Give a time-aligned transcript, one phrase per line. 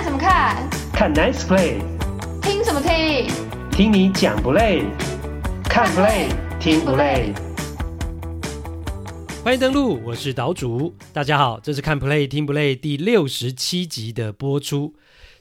[0.00, 0.70] 看什么看？
[0.94, 1.78] 看 Nice Play。
[2.40, 3.28] 听什么听？
[3.70, 4.82] 听你讲不累？
[5.64, 6.28] 看 Play
[6.58, 7.34] 听不累？
[9.44, 10.94] 欢迎登录，我是岛主。
[11.12, 14.94] 大家好，这是看 Play 听不累第六十七集的播出。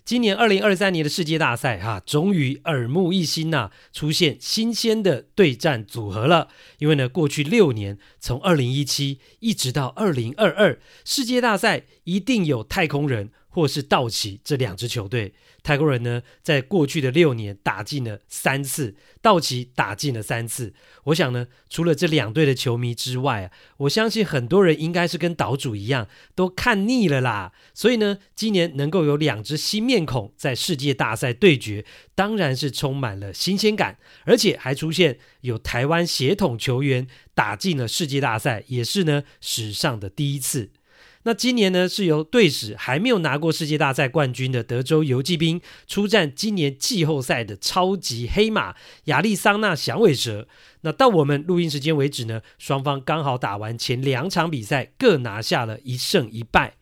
[0.03, 6.49] 今年二零二三年的世界大赛，哈，终于耳目一新呐、啊，出现新鲜的对战组合了。
[6.79, 15.33] 因为呢，过去六年，从二零一七一直到二零二二，世界大赛一定有太空人或是道奇这两支球队。
[15.61, 20.73] 太空人呢，在过去的六年打进了三次，道奇打进了三次。
[21.05, 27.51] 我想呢，除了这两队的球迷之外啊，我相信很多人应该是跟岛主一样，都看腻了啦。
[27.73, 31.85] 所以呢，今年能够有两支新面孔在世界大赛对决，
[32.15, 40.71] 当然是充满了新鲜感，而且还出现有台湾血统球员打进了世界大赛，也是呢史上的第一次。
[41.29, 50.47] 那今年呢，是由队史还没有拿过世界大赛冠军的德州游骑兵出战今年季后赛的超级黑马亚利桑那响尾蛇。
[50.81, 56.77] 那到我们录音时间为止呢，双方刚好打完前两场比赛，各拿下了一胜一败。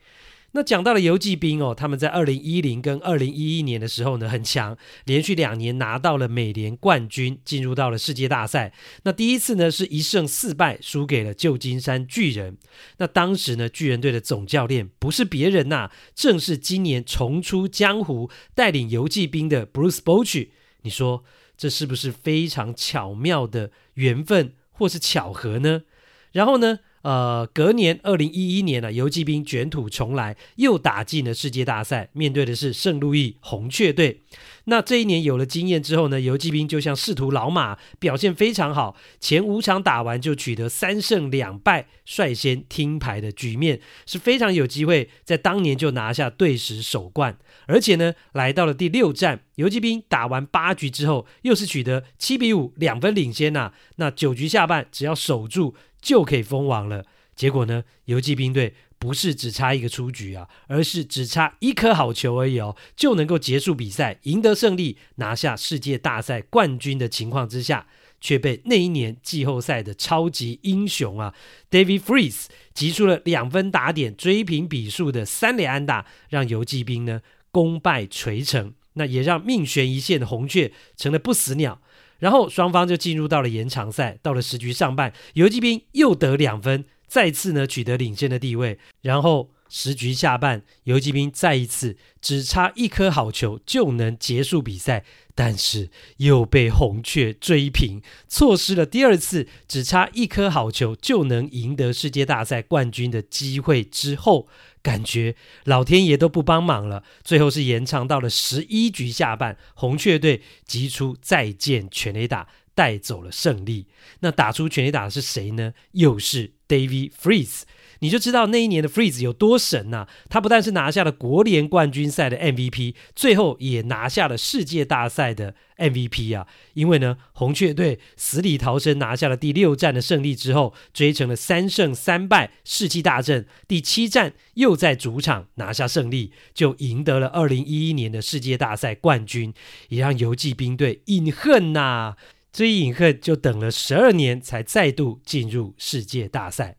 [0.53, 8.73] 那讲到了游骑兵哦，他们在二零一零跟二零一一年的时候呢，很强，连续两年拿到了美联冠军，进入到了世界大赛。
[9.03, 12.57] 那第一次呢是一胜四败，输给了旧金山巨人。
[12.97, 20.49] 那当时呢，巨人队的总教练不是别人呐、正是今年重出江湖，带领游骑兵的 Bruce Bochy。
[20.81, 21.23] 你说
[21.57, 25.83] 这是不是非常巧妙的缘分或是巧合呢？
[26.31, 26.79] 然后呢？
[27.03, 34.21] 呃，隔年二零一一年呢、游击兵卷土重来，又打进了世界大赛，面对的是圣路易红雀队。
[34.69, 47.37] 那这一年有了经验之后呢，游骑兵就像识途老马，表现非常好，前五场打完就取得三胜两败，率先听牌的局面，是非常有机会在当年就拿下队史首冠。
[47.65, 55.75] 而且呢，来到了第六战，游骑兵打完八局之后，又是取得七比五两分领先呐、那九局下半只要守住。
[55.99, 57.03] 就可以封王了。
[57.35, 67.87] 结果呢，游骑兵队不是只差一个出局啊，而是只差一颗好球而已哦，就能够结束比赛，赢得胜利，拿下世界大赛冠军的情况之下，
[68.19, 71.33] 却被那一年季后赛的超级英雄啊
[71.69, 77.21] ，David Freese 击出了两分打点追平比数的三垒安打，让游骑兵呢
[77.51, 78.73] 功败垂成。
[78.93, 81.79] 那也让命悬一线的红雀成了不死鸟。
[82.17, 88.77] 然后双方就进入到了延长赛，到了十局上半，游骑兵又得两分，再次呢取得领先的地位。
[89.01, 95.03] 然后十局下半，游击兵再一次只差一颗好球就能结束比赛，
[95.35, 104.47] 但是又被红雀追平，错失了第二次只差一颗好球就能赢得世界大赛冠军的机会之后。
[104.83, 105.35] 感觉
[105.65, 112.47] 老天爷都不帮忙了，最后是延长到了十一局下半，红雀队击出再见全垒打，
[112.77, 113.87] 带走了胜利。
[114.19, 115.73] 那打出全垒打的是谁呢？
[115.93, 117.63] 又是 David Freese。
[117.99, 126.45] 你就知道那一年的 Freeze 有多神呐、他不但是拿下了国联冠军赛的 MVP，最后也拿下了世界大赛的 MVP 啊！
[126.75, 133.47] 因为呢，红雀队死里逃生拿下了第六战的胜利之后，追成了三胜三败，士气大振。
[133.67, 139.51] 第七战又在主场拿下胜利，就赢得了二零一一年的世界大赛冠军，
[139.89, 142.15] 也让游骑兵队饮恨呐、
[142.57, 146.77] 这一饮恨就等了十二年，才再度进入世界大赛。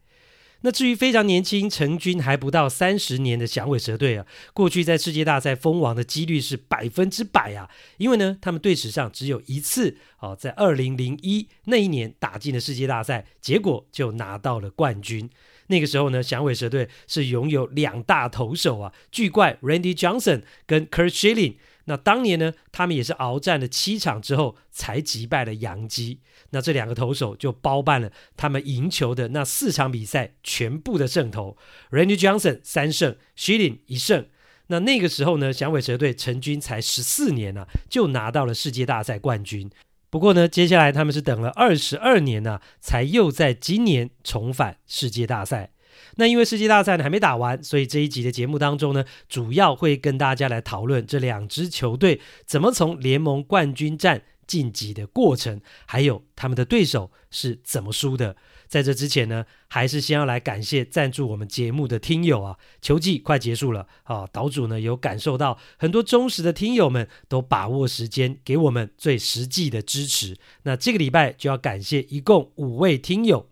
[0.62, 15.30] 那至于非常年轻、成军还不到三十年的响尾蛇队啊，过去在世界大赛封王的几率是百分之百啊，因为呢，他们队史上只有一次哦，在二零零一那一年打进了世界大赛，结果就拿到了冠军。
[15.68, 21.54] 那个时候呢，响尾蛇队是拥有两大投手啊，巨怪 Randy Johnson 跟 Curt Schilling。
[21.88, 26.20] 那当年呢，他们也是鏖战了七场之后才击败了洋基。
[26.50, 31.56] 那这两个投手就包办了他们赢球的那四场比赛全部的胜投。
[31.90, 34.26] Randy Johnson 三胜，Shilling 一胜。
[34.66, 39.70] 那那个时候呢，响尾蛇队成军才十四年啊，就拿到了世界大赛冠军。
[40.10, 45.70] 不过呢，接下来他们是等了二十二年呢、才又在今年重返世界大赛。
[46.16, 58.36] 那因为世界大赛呢还没打完，所以这一集的节目当中呢，主要会跟大家来讨论这两支球队怎么从联盟冠军战晋级的过程，还有他们的对手是怎么输的。
[58.66, 62.58] 在这之前呢，还是先要来感谢赞助我们节目的听友啊。
[62.82, 70.36] 球季快结束了啊，岛主呢有感受到很多忠实的听友们都把握时间给我们最实际的支持。
[70.64, 73.48] 那这个礼拜就要感谢一共五位听友。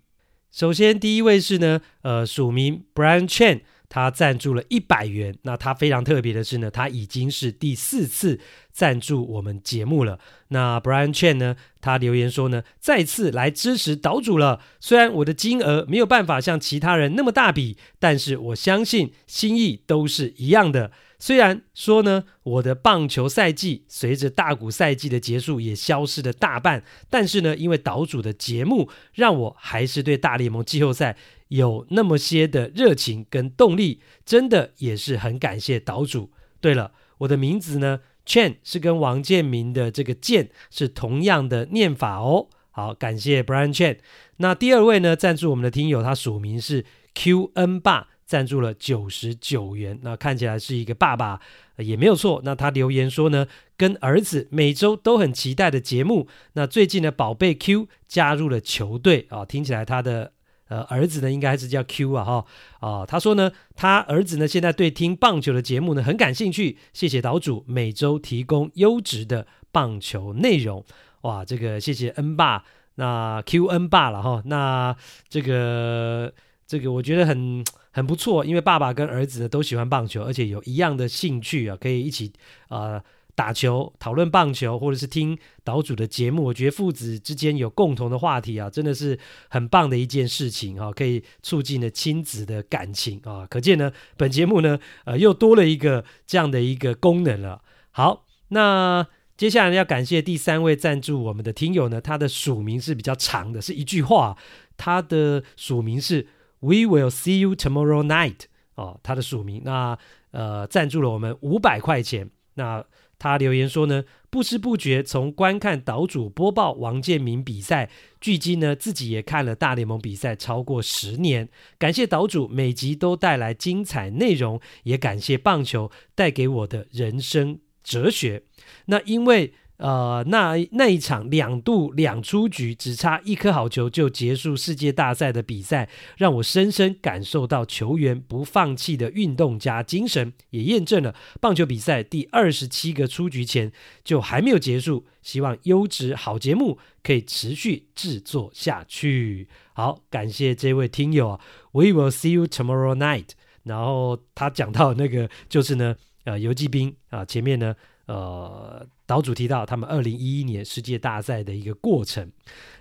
[0.56, 3.60] 首先，第一位是呢，呃，署名 Brian Chen，
[3.90, 5.36] 他赞助了一百元。
[5.42, 8.40] 那他非常特别的是呢，他已经是第四次
[8.72, 10.18] 赞助我们节目了。
[10.48, 14.62] 那 Brian Chen 呢，他留言说呢，再次来支持岛主了。
[14.80, 20.90] 虽然我的金额没有办法像其他人那么大笔，但是我相信心意都是一样的。
[21.18, 31.16] 虽然说呢，我的棒球赛季随着大谷赛季的结束也消失了大半，但是呢，因为岛主的节目，让我还是对大联盟季后赛
[31.48, 36.30] 有那么些的热情跟动力，真的也是很感谢岛主。
[36.60, 42.48] 对了，我的名字呢，Chen 是跟王建民的这个建是同样的念法哦。
[42.70, 43.98] 好，感谢 Brian Chen。
[44.36, 46.84] 那第二位呢，赞助我们的听友，他署名是
[47.14, 48.08] QN 爸。
[48.26, 51.40] 赞助了九十九元，那看起来是一个爸爸，
[51.76, 52.40] 也没有错。
[52.44, 53.46] 那他留言说呢，
[53.76, 56.26] 跟儿子每周都很期待的节目。
[56.54, 60.32] 那最近呢宝贝 Q 加入了球队啊，听起来他的
[60.66, 62.44] 呃儿子呢应该是叫 Q 啊哈
[62.80, 63.06] 啊。
[63.06, 66.78] 他说呢，他儿子呢现在对听棒球的节目呢很感兴趣。
[66.92, 70.84] 谢谢岛主每周提供优质的棒球内容。
[71.20, 72.64] 哇，这个谢谢 N 爸，
[72.96, 74.42] 那 QN 爸了哈。
[74.46, 74.96] 那
[75.28, 76.34] 这个
[76.66, 77.64] 这个我觉得很。
[77.96, 82.30] 很不错，因为爸爸跟儿子都喜欢棒球，而且有一样的兴趣啊，可以一起
[82.68, 83.02] 呃
[83.34, 86.44] 打球、讨论棒球，或者是听岛主的节目。
[86.44, 93.46] 我觉得父子之间有共同的话题啊，真的是很棒的一件事情啊，可以促进了亲子的感情啊。
[93.48, 97.62] 可见呢，本节目呢呃又多了一个这样的一个功能了。
[97.92, 99.06] 好，那
[99.38, 104.36] 接下来要感谢第三位赞助我们的听友呢，他的署名是比较长的，是一句话，
[104.76, 106.26] 他的署名是。
[106.60, 108.46] We will see you tomorrow night。
[108.74, 109.98] 哦，他的署名，那
[110.30, 112.30] 呃赞助了我们五百块钱。
[112.54, 112.84] 那
[113.18, 121.48] 他留言说呢，不知不觉从观看岛主播报王建民比赛，距今呢自己也看了大联盟比赛超过十年。
[121.78, 128.42] 感谢岛主每集都带来精彩内容，也感谢棒球带给我的人生哲学。
[128.86, 129.52] 那因为。
[129.78, 135.86] 呃，那那一场两度两出局，只差一颗好球就结束世界大赛的比赛，
[136.16, 143.70] 让我深深感受到球员不放弃的运动家精神，也验证了棒球比赛第二十七个出局前
[144.02, 145.04] 就还没有结束。
[145.20, 149.46] 希望优质好节目可以持续制作下去。
[149.74, 151.40] 好，感谢这位听友啊
[151.72, 153.30] ，We will see you tomorrow night。
[153.64, 157.74] 然后他讲到那个就是呢，呃，游骑兵啊，前面呢。
[158.06, 162.30] 呃，岛主提到他们二零一一年世界大赛的一个过程。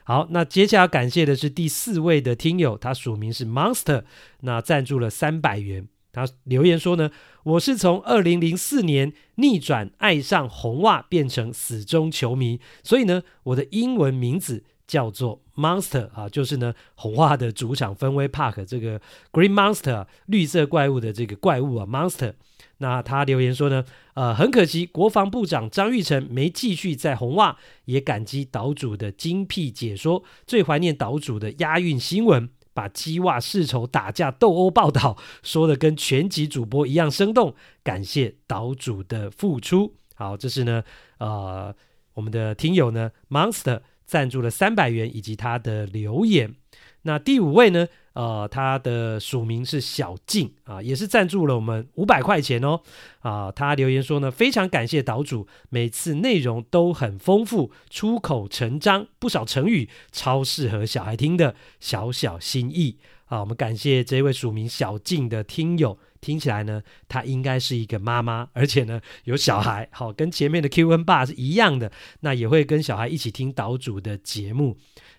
[0.04, 4.04] 好，那接下来感谢的是第四位的听友，他署名是 Monster，
[4.42, 5.88] 那赞助了三百元。
[6.14, 7.12] 他留言说呢，
[7.44, 19.00] 我是从二零零四年逆转爱上红袜，变成死忠球迷，所以呢，我的英文名字叫做 Monster 啊，就是呢红袜的主场芬威 Park 这个
[19.32, 22.34] Green Monster 绿色怪物的这个怪物啊 Monster。
[22.80, 23.86] 那他留言说呢，
[24.16, 39.96] 呃，很可惜，国防部长张玉成没继续在红袜，也感激岛主的精辟解说，最怀念岛主的押韵新闻，把鸡袜世仇打架斗殴报道说的跟全集主播一样生动，感谢岛主的付出。
[40.14, 40.84] 好，这是呢，
[41.20, 41.74] 呃，
[42.14, 46.56] 我们的听友呢，Monster 赞助了三百元以及他的留言。
[47.04, 47.88] 那第五位呢？
[48.14, 52.80] 呃，他的署名是小静啊，也是赞助了我们五百块钱哦。
[53.20, 63.42] 啊，他留言说呢，非常感谢岛主，每次内容都很丰富，出口成章，不少成语，超适合小孩听的，小小心意啊。
[63.42, 71.92] 我们感谢这位署名小静的听友，听起来呢，她应该是一个妈妈，而且呢有小孩，好，跟前面的 QN 爸是一样的，
[72.22, 74.76] 那也会跟小孩一起听岛主的节目。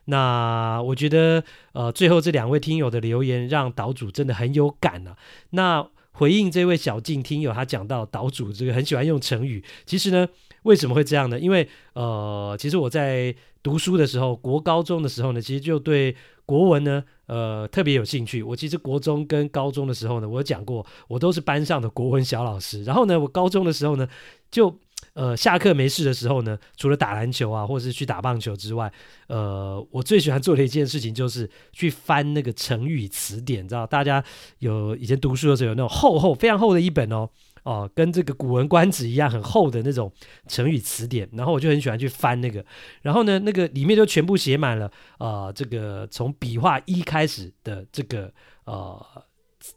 [0.07, 5.17] 那我觉得，呃，最后这两位听友的留言让岛主真的很有感啊。
[5.51, 10.29] 那回应这位小静听友，他讲到岛主这个很喜欢用成语，其实呢，
[10.63, 11.39] 为什么会这样呢？
[11.39, 13.35] 因为，呃，其实我在
[13.67, 18.41] 读书的时候，国高中的时候呢，其实就对国文呢，呃，特别有兴趣。
[18.41, 22.85] 我其实国中跟高中的时候呢，我有讲过，我都是班上的国文小老师。
[22.85, 24.07] 然后呢，我高中的时候呢，
[24.53, 24.73] 就。
[25.13, 28.91] 呃，下课没事的时候呢，除了打篮球啊，或是去打棒球之外，
[29.29, 33.87] 呃，我最喜欢做的一件事情就是去翻那个成语词典，你知道？
[33.87, 34.23] 大家
[34.59, 37.29] 有以前读书的时候有那种厚厚、非常厚的一本哦，
[37.67, 40.11] 哦、跟这个《古文观止》一样很厚的那种
[40.47, 42.65] 成语词典，然后我就很喜欢去翻那个，
[43.03, 48.33] 然后呢，那个里面就全部写满了，啊，这个从笔画一开始的这个
[48.65, 49.05] 呃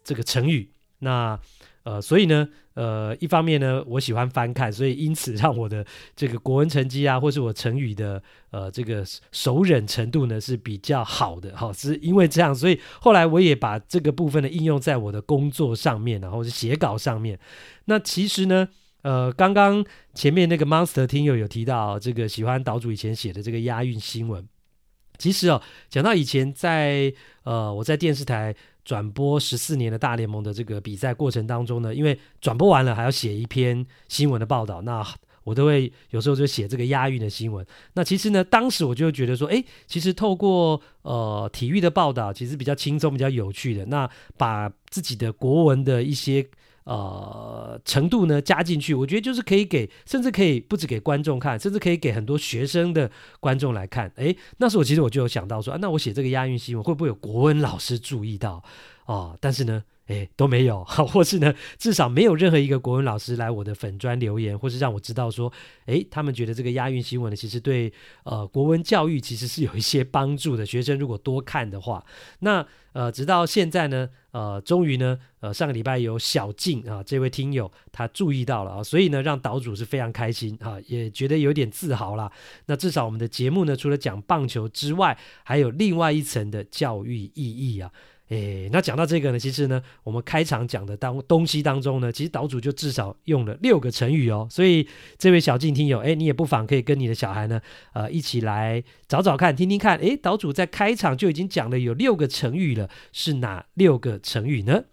[0.03, 1.39] 这个成语，那。
[1.89, 5.83] 呃，所以呢，呃，一方面呢，我喜欢翻看，所以因此让我的
[6.15, 11.49] 这个国文成绩啊，或是我成语的呃这个熟稔程度呢是比较好的。
[11.57, 17.39] 哈、是因为这样，所以后来我也把这个部分呢应用在我的工作上面，然后是写稿上面。
[17.85, 18.69] 那其实呢，
[19.01, 24.47] 呃，刚刚前面那个 Monster 听友有提到这个喜欢岛主以前写的这个押韵新闻。
[25.17, 27.11] 其实哦，讲到以前在
[27.43, 28.55] 呃我在电视台
[28.89, 35.05] 转播十四年的大联盟的这个比赛过程当中呢，因为转播完了还要写一篇新闻的报道，那
[35.43, 37.63] 我都会有时候就写这个押韵的新闻。
[37.93, 43.85] 那其实呢，当时我就觉得说，哎，其实透过呃体育的报道，其实比较轻松、比较有趣的。
[43.85, 46.43] 那把自己的国文的一些。
[46.89, 54.11] 呃，程度呢加进去，我觉得就是可以给，甚至可以不止给观众看，甚至可以给很多学生的观众来看。
[54.15, 58.63] 诶，那时候其实我就有想到说，啊，那我写这个押韵新闻会不会有国文老师注意到？
[59.05, 59.83] 哦，但是呢。
[60.09, 65.51] 哎，都没有 好，或是呢，至少没有任何一个国文老师来我的粉砖留言，或是让我知道说，
[65.85, 70.65] 哎，他们觉得这个押韵新闻呢，其实对呃国文教育其实是有一些帮助的。
[70.65, 72.03] 学生如果多看的话，
[72.39, 82.31] 那呃，直到现在呢，呃，终于呢，呃，上个礼拜有小静啊这位听友他注意到了啊，所以呢，让岛主是非常开心啊，也觉得有点自豪啦。
[82.65, 87.91] 那至少我们的节目呢，除了讲棒球之外，还有另外一层的教育意义啊。
[88.29, 94.47] 诶，那讲到这个呢，其实呢，我们开场讲的当东西当中呢，其实岛主就至少用了六个成语哦。
[94.49, 97.59] 所以这位小静听友，诶，你也不妨可以跟你的小孩呢，
[97.93, 99.97] 呃，一起来找找看，听听看。
[99.97, 104.83] 诶，岛主在开场就已经讲了有六个成语了，是哪六个成语呢？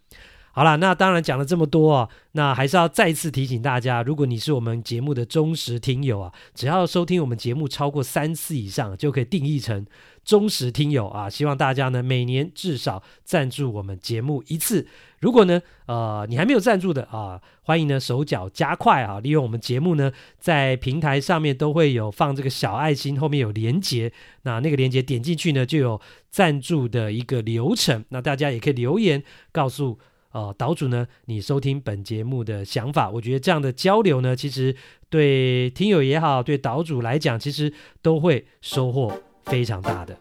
[0.53, 9.85] 好了，那当然讲了这么多啊，那还是要再次提醒大家，如果你是我们节目的忠实听友啊，只要收听我们节目超过三次以上，就可以定义成
[10.27, 11.31] 忠实听友啊。
[11.31, 14.87] 希望大家呢每年至少赞助我们节目一次。
[15.21, 28.05] 如果呢，呃，你还没有赞助的啊，欢迎呢手脚加快啊，利用我们节目呢在平台上面都会有放这个小爱心，后面有连结，那那个连结点进去呢就有赞助的一个流程。
[28.11, 29.99] 那大家也可以留言告诉。
[30.33, 34.77] 呃，岛主呢，你收听本节目的想法，我觉得这样的交流呢，其实
[35.09, 40.19] 对听友也好，对岛主来讲，其实都会收获非常大的。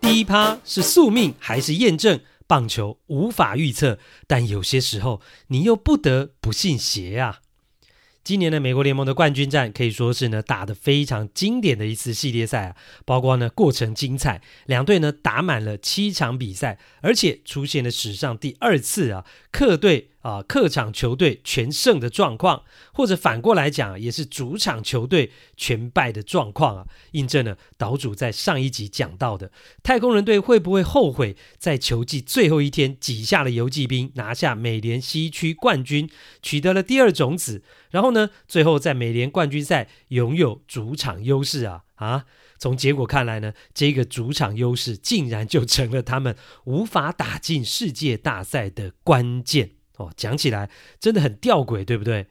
[0.00, 2.20] 第一趴是宿命还是验证？
[2.46, 7.40] 棒球无法预测，但有些时候你又不得不信邪啊。
[8.24, 29.50] 今年的美国联盟的冠军战可以说是呢打得非常经典的一次系列赛啊，包括呢过程精彩，两队呢打满了七场比赛，而且出现了史上第二次啊客队啊客场球队全胜的状况，或者反过来讲也是主场球队全败的状况啊，印证了岛主在上一集讲到的
[29.82, 36.08] 太空人队会不会后悔在球季最后一天挤下了游骑兵，拿下美联西区冠军，
[36.42, 37.62] 取得了第二种子。
[37.90, 42.26] 然后呢，最后在美联冠军赛拥有主场优势啊啊！
[42.58, 50.10] 从结果看来呢，这个主场优势竟然就成了他们无法打进世界大赛的关键哦。
[50.16, 52.26] 讲起来真的很吊诡，对不对？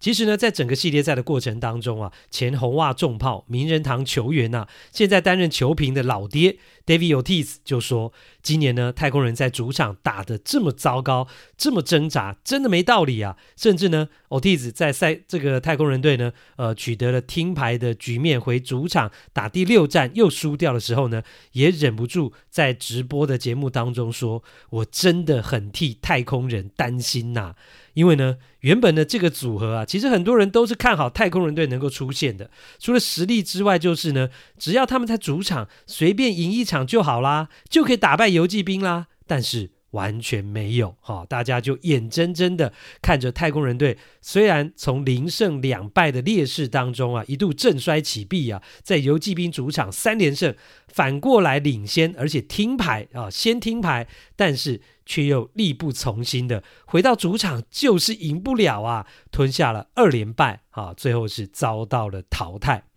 [0.00, 13.36] 其实呢，在整个系列赛的过程当中啊，前红袜重炮名人堂球员呐、啊，现在担任球评的老爹 David Ortiz 就说，今年呢，太空人在主场打得这么糟糕，这么挣扎，真的没道理啊！
[13.56, 27.56] 甚至呢，Ortiz 在赛这个太空人队呢，呃，取得了听牌的局面，回主场打第六战又输掉的时候呢，也忍不住在直播的节目当中说：“我真的很替太空人担心呐、啊。”
[27.94, 32.50] 因为呢，原本的这个组合啊，其实很多人都是看好太空人队能够出现的。
[32.78, 34.28] 除了实力之外，就是呢，
[34.58, 39.08] 只要他们在主场随便赢一场就好啦，就可以打败游骑兵啦。
[39.26, 50.54] 但是，完全没有哈，大家就眼睁睁的看着太空人队，虽然从零胜两败的劣势当中啊，一度振衰起敝啊，在游骑兵主场三连胜，
[50.88, 54.06] 反过来领先，而且听牌啊，先听牌，
[54.36, 62.89] 但是却又力不从心的回到主场，就是赢不了啊，吞下了二连败啊，最后是遭到了淘汰。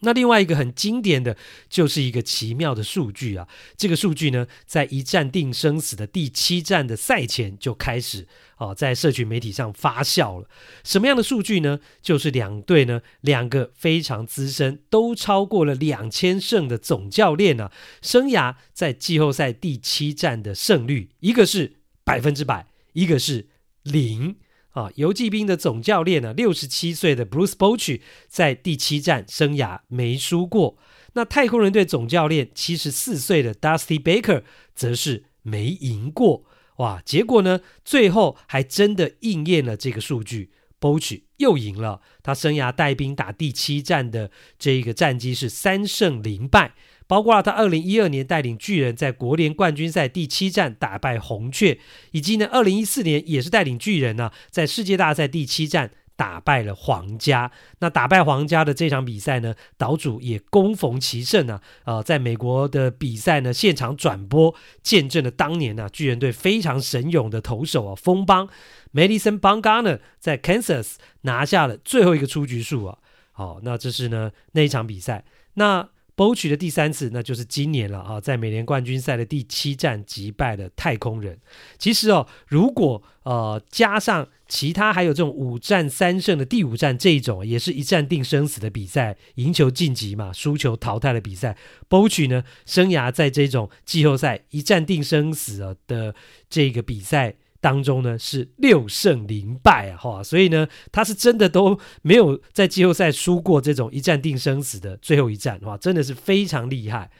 [0.00, 1.36] 那另外一个很经典的
[1.68, 10.48] 就是一个奇妙的数据啊，这个数据呢，在一战定生死的第七战的赛前就开始哦，在社群媒体上发酵了。
[10.84, 11.80] 什么样的数据呢？
[12.02, 17.72] 就是两队呢，两个非常资深，都超过了两千胜的总教练啊，
[18.02, 23.48] 生涯在季后赛第七战的胜率，一个是百分之百，一个是
[23.82, 24.36] 零。
[24.76, 30.76] 啊，游骑兵的总教练呢，六十七岁的 Bruce Bochy 在第七战生涯没输过。
[31.14, 34.42] 那太空人队总教练七十四岁的 Dusty Baker
[34.74, 36.44] 则是没赢过。
[36.76, 42.02] 哇，结果呢，最后还真的应验了这个数据 boche 又赢了。
[42.22, 46.74] 他生涯带兵打第七战的这个战绩是三胜零败。
[47.06, 51.78] 包括了他二零一二年带领巨人在国联冠军赛第七战打败红雀，
[52.10, 57.52] 以及呢二零一四年也是带领巨人呢、在世界大赛第七战打败了皇家。
[57.78, 61.62] 那打败皇家的这场比赛呢，岛主也攻逢其胜啊！
[61.84, 68.48] 呃，在美国的比赛呢现场转播，见证了当年呢、啊、巨人队非常神勇的投手啊丰邦
[68.92, 72.98] Madison Bumgarner 在 Kansas 拿下了最后一个出局数啊！
[73.32, 75.88] 好，那这是呢那一场比赛那。
[76.16, 81.38] Bo 取的第三次，那就是今年了啊，在美联冠军赛的第七战击败了太空人。
[81.78, 91.56] 其实哦，如果呃加上其他还有这种五战三胜的第五战这一种，也是一战定生死的比赛，赢球晋级嘛，输球淘汰的比赛。
[91.88, 96.14] bo 取呢，生涯在这种季后赛一战定生死的
[96.48, 97.36] 这个比赛。
[97.60, 107.10] 当中呢是六胜零败啊，哈，所以呢他是真的都没有在季后赛输过这种一战定生死的最后一战，哇，真的是非常厉害。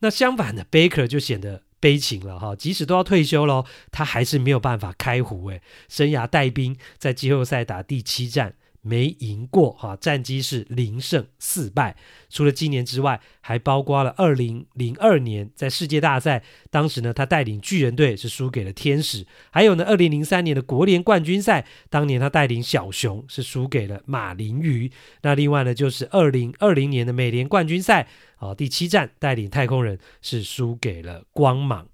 [0.00, 8.54] 那相反的，Baker 就显得悲情了哈，即使都要退休了，他还是没有办法开壶诶，生涯带兵在季后赛打第七战。
[8.86, 11.96] 没赢过哈，战绩是零胜四败。
[12.30, 19.26] 除了今年之外，还包括了二零零二年在世界大赛，当时呢他带领巨人队是输给了天使。
[19.50, 24.90] 还有呢二零零三年的国联冠军赛，当年他带领小熊是输给了马林鱼。
[25.22, 31.88] 那另外呢就是二零二零年的美联冠军赛啊，第七战带领太空人是输给了光芒。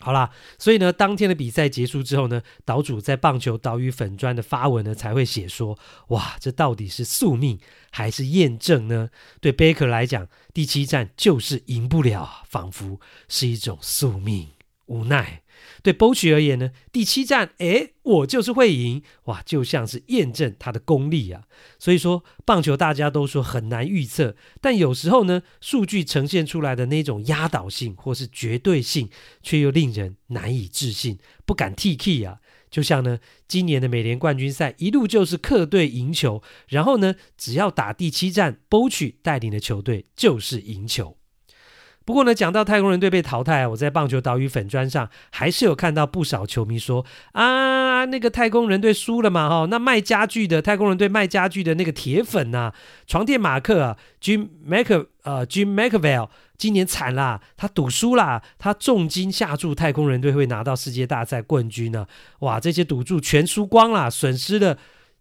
[0.00, 5.78] 好啦，所以呢，当天的比赛结束之后呢，岛主在棒球岛屿粉砖的发文呢，才会写说：
[6.08, 7.58] 哇，这到底是宿命
[7.90, 9.10] 还是验证呢？
[9.40, 14.50] 对 Baker 来讲，第七战就是赢不了，仿佛是一种宿命，
[14.86, 15.42] 无奈。
[15.82, 21.42] 对 b o c h 而言呢，第七战，诶，我就是会赢，哇，就像是验证他的功力啊。
[21.78, 29.10] 所以说，棒球大家都说很难预测，但有时候呢，数据呈现出来的那种压倒性或是绝对性，
[29.42, 32.38] 却又令人难以置信，不敢提起啊。
[32.70, 41.17] 就像呢，今年的美联冠军赛一路就是客队赢球，然后呢，只要打第七战，Boch 带领的球队就是赢球。
[42.08, 52.74] 不过呢，讲到太空人队被淘汰，我在棒球岛屿粉砖上还是有看到不少球迷说啊，那个太空人队输了嘛，哈，那卖家具的太空人队卖家具的那个铁粉呐、啊，
[53.06, 64.78] 床垫马克啊，Jim Mc 呃 Jim McAvell 今年惨啦，他赌输啦，他重金下注太空人队会拿到世界大赛冠军呢、啊，哇，这些赌注全输光了，损失了。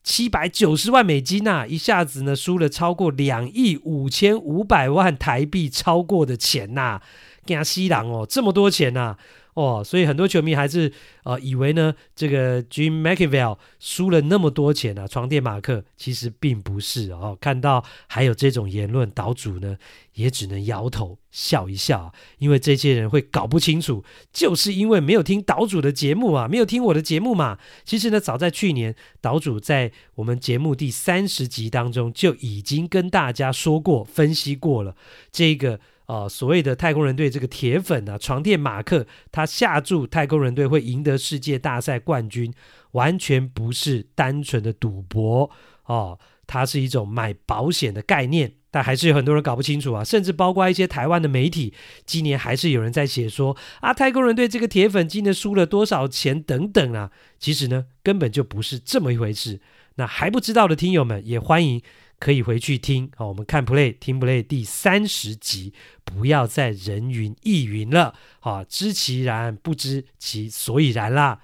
[0.07, 7.01] 七百九十万美金呐、一下子呢输了超过两亿五千五百万台币超过的钱呐、啊，
[7.45, 9.17] 惊死人哦，这么多钱呐、
[9.57, 10.93] 哦，所以很多球迷还是
[11.23, 17.35] 呃以为呢，这个 Jim McAvell 输了那么多钱啊，床垫马克其实并不是哦。
[17.41, 19.75] 看到还有这种言论，岛主呢
[20.13, 27.57] 也只能摇头笑一笑，因为这些人会搞不清楚，就是因为没有听岛主的节目啊，没有听我的节目嘛。
[27.83, 34.95] 其实呢，早在去年，岛主在我们节目第三十集当中就已经跟大家说过、分析过了
[35.31, 35.79] 这个。
[36.07, 42.53] 啊、所谓的太空人队这个铁粉啊，床垫马克，他下注太空人队会赢得世界大赛冠军，
[42.91, 45.51] 完全不是单纯的赌博
[45.85, 46.17] 哦，
[46.47, 48.53] 它是一种买保险的概念。
[48.69, 51.73] 但还是有很多人搞不清楚啊，甚至包括一些台湾的媒体，
[52.05, 59.59] 今年还是有人在写说啊，太空人队这个铁粉今年输了多少钱等等啊，其实呢，根本就不是这么一回事。
[59.95, 61.81] 那还不知道的听友们，也欢迎。
[62.19, 71.39] 可以回去听好，我们看 Play 听 Play 第三十集，不要再人云亦云了，好，知其然不知其所以然啦。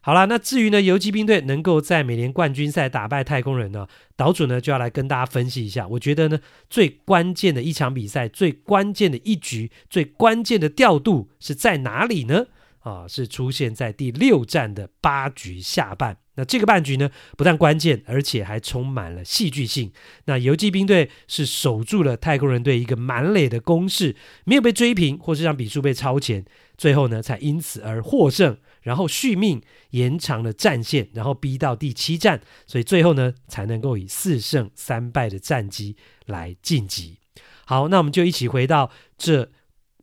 [0.00, 5.88] 好了，那至于呢，游骑兵队能够在美联冠军赛打败太空人呢，岛主呢就要来跟大家分析一下。
[5.88, 6.38] 我觉得呢，
[6.70, 12.46] 最关键的一场比赛，最关键的一局，最关键的调度是在哪里呢？
[12.82, 16.18] 啊，是出现在第六战的八局下半。
[16.36, 19.90] 那这个半局呢，不但关键，而且还充满了戏剧性。
[20.26, 26.44] 那游击兵队是守住了太空人队一个满垒的攻势，没有被追平，或是让比数被超前，
[26.78, 35.96] 最后呢才因此而获胜，然后续命，延长了战线，然后逼到第七战，所以最后呢才能够以四胜三败的战绩
[36.26, 37.18] 来晋级。
[37.64, 39.50] 好，那我们就一起回到这。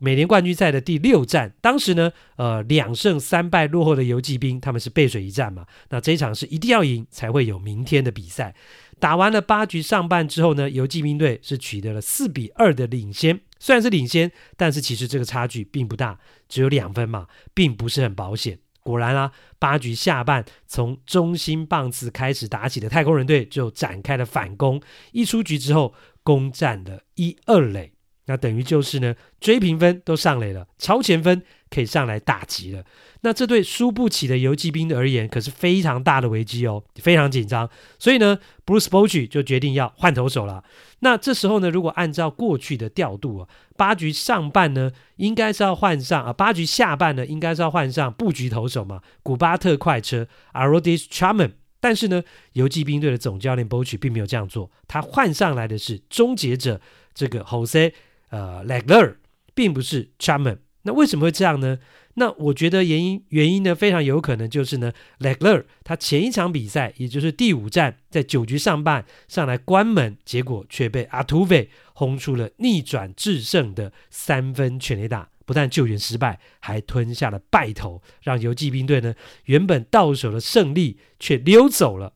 [0.04, 5.66] 美联冠军赛的第六战，当时呢，呃，两胜三败落后的游骑兵，他们是背水一战嘛。
[5.92, 8.54] 那这一场是一定要赢才会有明天的比赛。
[9.00, 18.60] 打完了八局上半之后呢，游骑兵队是取得了四比二的领先，虽然是领先，但是其实这个差距并不大，只有两分嘛，并不是很保险。
[18.82, 24.82] 果然啊，八局下半从中心棒次开始打起的太空人队就展开了反攻，
[25.14, 27.93] 一出局之后攻占了一二垒。
[28.26, 32.84] 那等于就是呢，追平分都上垒了，超前分可以上来打击了。
[33.22, 37.70] 那这对输不起的游骑兵而言，可是非常大的危机哦，非常紧张。
[38.00, 40.64] 所以呢，Bruce Bochy 就决定要换投手了。
[41.00, 51.52] 那这时候呢，如果按照过去的调度啊，八局上半呢，应该是要换上啊，八局下半呢，应该是要换上布局投手嘛，古巴特快车 a r o d i s Chapman。
[51.82, 56.80] 但是呢，游骑兵队的总教练 Bochy 并没有这样做，他换上来的是终结者
[57.14, 57.92] 这个 Jose。
[58.34, 59.18] 呃，Legler
[59.54, 61.78] 并不是 Chapman，那为什么会这样呢？
[62.16, 79.14] 那我觉得原因原因呢，非常有可能就是呢，Legler 他前一场比赛，也就是第五战，在九局上半上来关门，结果却被阿土匪轰出了逆转制胜的三分全垒打，不但救援失败，还吞下了败投，让游骑兵队呢
[79.46, 82.14] 原本到手的胜利却溜走了。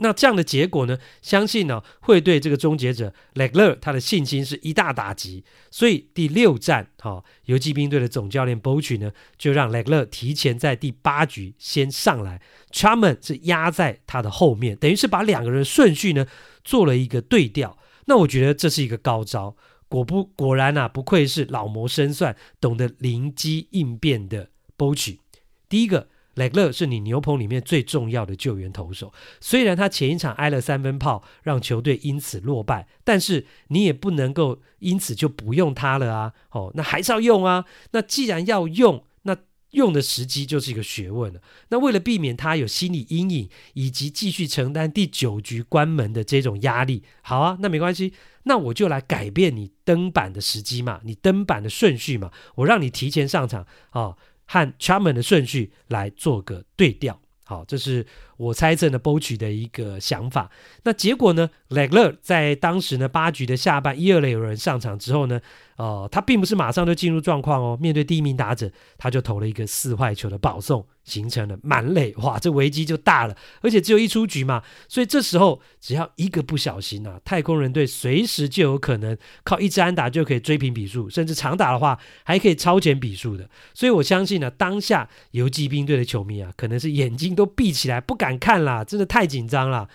[0.00, 5.44] 那这样的结果呢，相信呢会对这个终结者雷格勒他的信心是一大打击。
[5.70, 12.40] 所以第六战，哈、哦，游骑兵队的总教练 Boch 呢，就让雷格勒提前在第八局先上来
[12.72, 16.26] ，Chapman 是压在他的后面，等于是把两个人顺序呢
[16.64, 17.76] 做了一个对调。
[18.06, 19.56] 那我觉得这是一个高招，
[19.88, 25.18] 果不果然啊，不愧是老谋深算、懂得灵机应变的 Boch。
[25.68, 26.08] 第一个。
[26.38, 36.32] 雷格勒是你牛棚里面最重要的救援投手，虽然他前一场挨了三分炮，让球队因此落败，但是你也不能够因此就不用他了啊！
[36.52, 37.64] 哦，那还是要用啊！
[37.90, 39.36] 那既然要用，那
[39.72, 41.40] 用的时机就是一个学问了。
[41.68, 54.00] 那为了避免他有心理阴影，以及继续承担第九局关门的这种压力，好啊，那没关系，那我就来改变你登板的时机嘛，你登板的顺序嘛，我让你提前上场啊。
[54.02, 58.04] 哦和 charman 的顺序来做个对调，好，这是
[58.38, 60.50] 我猜测呢波曲的一个想法。
[60.84, 65.38] 那结果呢？Legler 在当时呢八局的下半一二垒有人上场之后呢，
[65.76, 67.78] 呃，他并不是马上就进入状况哦。
[67.78, 70.86] 面对第一名打者，他就投了一个四坏球的保送。
[71.04, 83.48] 形成了满垒，哇，这危机就大了，而且只有一出局嘛，所以这时候只要一个不小心啊，太空人队随时就有可能靠一支安打就可以追平比数，甚至长打的话还可以超前比数的。
[83.72, 89.88] 所以我相信呢、当下游骑兵队的球迷啊，可能是眼睛都闭起来不敢看啦，真的太紧张了。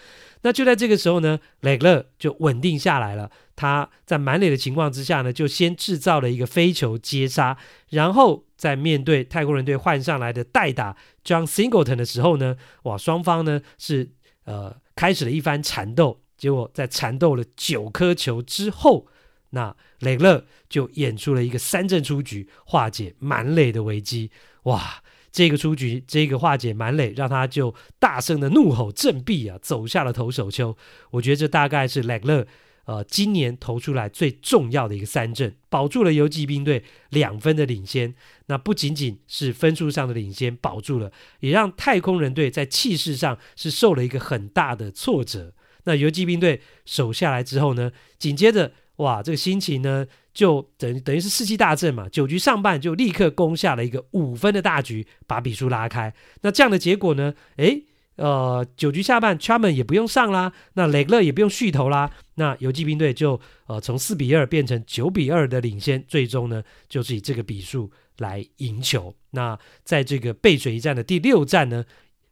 [0.44, 3.30] 那就在这个时候呢，雷勒就稳定下来了。
[3.56, 7.58] 他在满垒的情况之下呢，就先制造了一个飞球接杀，
[7.90, 14.10] 然后在面对太空人队换上来的代打 John Singleton 的时候呢，哇，双方呢是
[14.46, 16.22] 呃开始了一番缠斗。
[16.36, 19.08] 结果在缠斗了九颗球之后，
[19.52, 24.32] 那雷勒就演出了一个三振出局，化解满垒的危机。
[24.64, 25.02] 哇！
[25.34, 30.78] 这个出局，这个化解满垒，让他就大声的怒吼振臂啊，走下了投手丘。
[31.10, 32.48] 我觉得这大概是雷格勒
[32.86, 38.14] 呃今年投出来最重要的一个三振，保住了游骑兵队两分的领先。
[38.46, 45.54] 那不仅仅是分数上的领先保住了，也让太空人队在气势上是受了一个很大的挫折。
[45.86, 50.06] 那游骑兵队守下来之后呢，紧接着哇，这个心情呢？
[50.34, 56.12] 就等于等于是士气大振嘛，九局上半就立刻攻下了一个五分的大局，把比数拉开。
[56.42, 57.36] 那这样的结果呢？
[57.58, 57.84] 诶，
[58.16, 69.14] 呃，九局下半 Charman 也不用上啦，那雷勒也不用续投啦，那游骑兵队就呃从四比二变成九比二的领先，最终呢就是以这个比数来赢球。
[69.30, 71.86] 那在这个背水一战的第六战呢，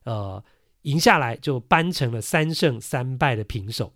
[0.06, 0.44] 呃，
[0.82, 3.94] 赢下来就扳成了三胜三败的平手。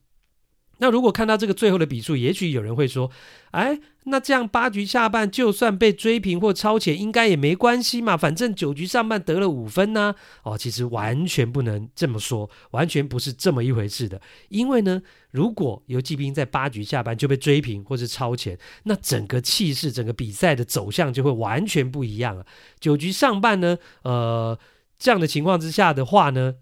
[0.77, 3.09] 那如果看到这个最后的比数，也许有人会说
[3.51, 14.21] ：“哎，那这样八局下半就算被追平或超前，应该也没关系嘛，反正九局上半得了五分呢。”哦，其实完全不能这么说，完全不是这么一回事的。
[14.49, 22.45] 因为呢，如果游骑兵在八局下半就被追平或是超前，那整个气势、整个比赛的走向就会完全不一样了。
[22.79, 24.59] 九局上半呢，呃，
[24.99, 26.55] 这样的情况之下的话呢，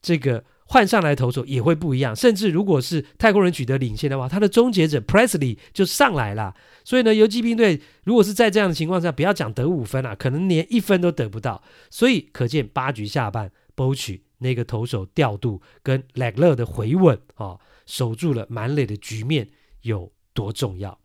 [0.00, 0.44] 这个。
[0.70, 6.54] 换上来投手也会不一样，甚至如果是太空人取得领先的话，他的终结者 Presley 就上来了。
[6.84, 11.60] 所以呢，游击兵队如果是在这样的情况下，不要讲得五分啊，可能连一分都得不到。
[11.90, 19.48] 所以可见八局下半 b o c h 那个投手调度跟 Legler 的回稳啊、守住了满垒的局面
[19.82, 20.96] 有多重要。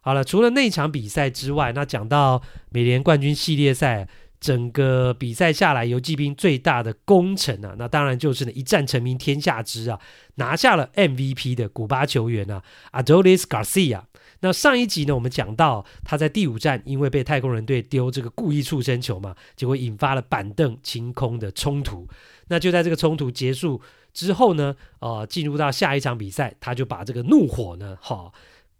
[0.00, 4.08] 好了，除了那场比赛之外，那讲到美联冠军系列赛。
[4.40, 9.98] 整个比赛下来，游骑兵最大的功臣啊，那当然就是呢一战成名天下知啊，
[10.36, 14.02] 拿下了 MVP 的古巴球员啊，Adolis Garcia。
[14.40, 22.06] 那上一集呢，我们讲到他在第五战因为被太空人队丢这个故意触身球嘛，结果引发了板凳清空的冲突。
[22.48, 23.80] 那就在这个冲突结束
[24.12, 28.30] 之后呢，呃，进入到下一场比赛，他就把这个怒火呢，哈、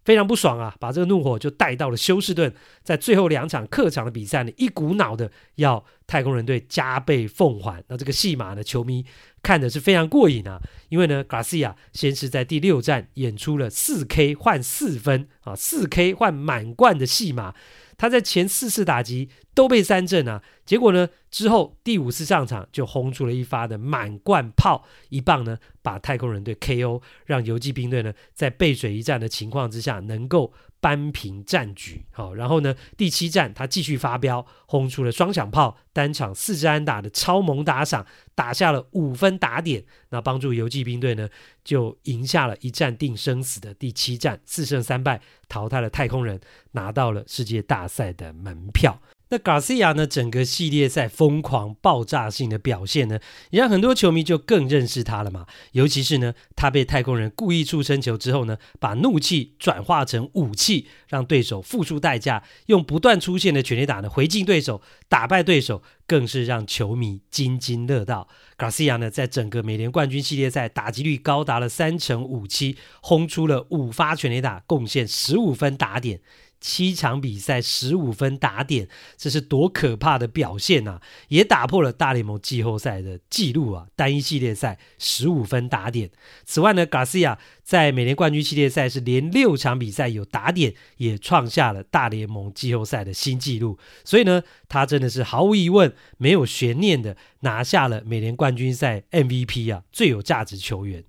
[0.07, 0.73] 非常不爽啊！
[0.79, 7.83] 把这个怒火就带到了休斯顿，在最后两场客场的比赛呢，一股脑的要太空人队加倍奉还。
[7.89, 9.05] 那这个戏码呢，球迷
[9.43, 10.61] 看的是非常过瘾啊！
[10.87, 17.53] 因为呢，Garcia 先是在第六站演出了四 K 换四分啊，四 K 换满贯的戏码。
[17.97, 32.05] 他在前四次打击都被三振啊，结果呢，之后第五次上场就轰出了一发的满贯炮，一棒呢把太空人队 KO，让游骑兵队呢在背水一战的情况之下能够扳平战局。
[32.11, 41.27] 好，然后呢第七战他继续发飙，轰出了双响炮，单场四支安打的超猛打赏，打下了五分打点，那帮助游骑兵队呢
[41.63, 46.39] 就赢下了一战定生死的第七战，四胜三败淘汰了太空人，
[46.73, 49.01] 拿到了世界大赛的门票。
[49.29, 50.07] 那 Garcia 呢？
[50.07, 55.45] 整个系列赛疯狂爆炸性的表现呢，也让很多球迷就更认识他了嘛。
[55.73, 68.29] 尤其是呢，他被太空人故意触身球之后呢，把怒气转化成武器，让对手付出代价，用不断出现的全垒打呢回敬对手，打败对手，更是让球迷津津乐道。
[68.57, 76.21] Garcia 呢，在整个美联冠军系列赛打击率高达了三成五七，轰出了五发全垒打，贡献十五分打点。
[76.59, 81.01] 七场比赛十五分打点，这是多可怕的表现啊！
[81.27, 83.87] 也打破了大联盟季后赛的纪录啊！
[83.95, 86.09] 单一系列赛十五分打点。
[86.45, 93.77] 此外呢，Garcia 在美联冠军系列赛是连六场比赛有打点，也创下了大联盟季后赛的新纪录。
[94.03, 101.03] 所以呢，他真的是毫无疑问、没有悬念的拿下了美联冠军赛 MVP 啊，最有价值球员。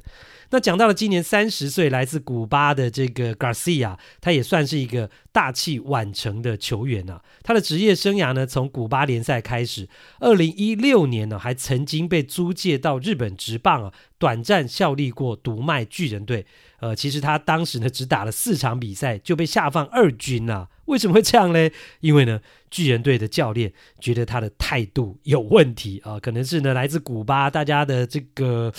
[0.50, 7.22] 那讲到了今年三十岁，来自古巴的这个 Garcia，他也算是一个大器晚成的球员啊。
[7.42, 9.88] 他的职业生涯呢，从古巴联赛开始，
[10.20, 16.46] 二零一六年呢，还曾经被租借到日本职棒啊，短暂效力过读卖巨人队。
[16.80, 20.68] 呃，其实他当时呢，只打了四场比赛就被下放二军了啊。
[20.87, 21.68] 为什么会这样呢？
[22.00, 28.72] 因为呢，巨人队的教练觉得他的态度有问题啊，可能是呢，来自古巴，大家的这个。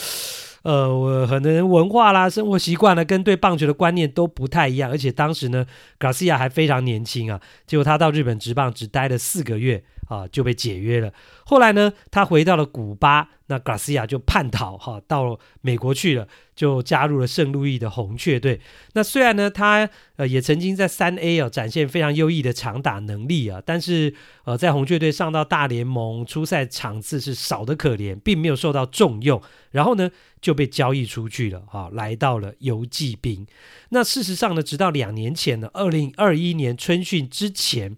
[0.63, 4.89] 呃，我可能文化啦、生活习惯呢，跟对棒球的观念都不太一样。
[4.89, 5.65] 而且当时呢
[5.99, 11.13] ，Garcia 还非常年轻啊，结果他到日本职棒只待了四个月啊，就被解约了。
[11.45, 16.27] 后来呢，他回到了古巴，那 Garcia 就叛逃哈、到美国去了。
[16.59, 18.59] 就加入了圣路易的红雀队。
[18.91, 29.41] 那虽然呢，他呃也曾经在三 A 啊展现非常优异的长打能力啊，但是呃在红雀队上到大联盟出赛场次是少得可怜，并没有受到重用。
[29.71, 33.47] 然后呢就被交易出去了啊，来到了游骑兵。
[33.91, 37.95] 那事实上呢，直到两年前呢，二零二一年春训之前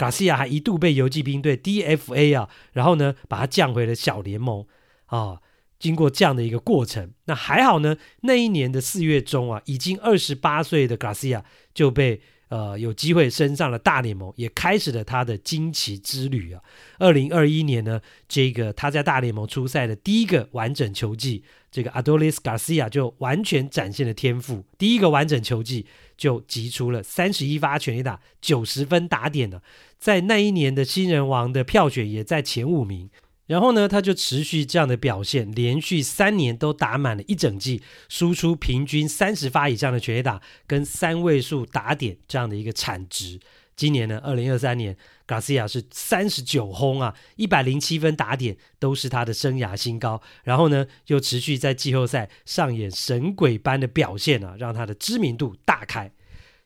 [0.00, 4.64] ，Garcia 还一度被游骑兵队 DFA 啊，然后呢把他降回了小联盟
[5.06, 5.40] 啊。
[5.78, 7.96] 经过这样的一个过程，那还好呢。
[8.20, 16.60] 那一年的四月中啊，已经二十八岁的 Garcia 就被呃有机会升上了大联盟，也开始了他的惊奇之旅啊。
[16.98, 24.66] 二零二一年呢，这个他在大联盟出赛的第一个完整球季，这个 Adolis Garcia 就完全展现了天赋。
[24.76, 25.86] 第一个完整球季
[26.20, 29.62] 就击出了三十一发全垒打，九十分打点了，
[29.98, 33.08] 在那一年的新人王的票选也在前五名。
[33.46, 37.80] 然后呢，他就持续这样的表现，连续三年都打满了一整季，
[38.10, 43.40] 输出平均三十发以上的全垒打跟三位数打点这样的一个产值。
[43.74, 44.94] 今年呢，二零二三年
[45.30, 50.20] ，Garcia 是三十九轰啊，一百零七分打点都是他的生涯新高。
[50.42, 56.10] 然后呢，又持续在季后赛上演神鬼般的表现啊，让他的知名度大开。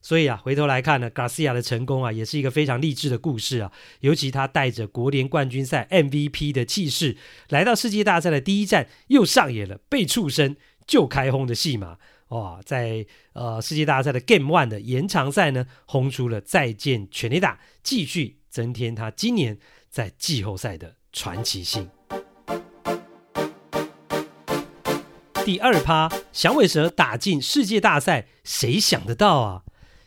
[0.01, 3.73] 所以啊，回头来看呢，Garcia 的成功啊，也是一个非常励志的故事啊。
[4.01, 7.17] 尤其他带着国联冠军赛 MVP 的气势，
[7.49, 11.97] 来到世界大赛的第一站，又上演了被触身就开轰的戏码。
[12.29, 19.59] 哇，在呃世界大赛的 Game One 的延长赛呢，轰出了再见全垒打，继续增添他今年
[19.91, 21.91] 在季后赛的传奇性。
[25.45, 29.65] 第二趴，响尾蛇打进世界大赛，谁想得到啊？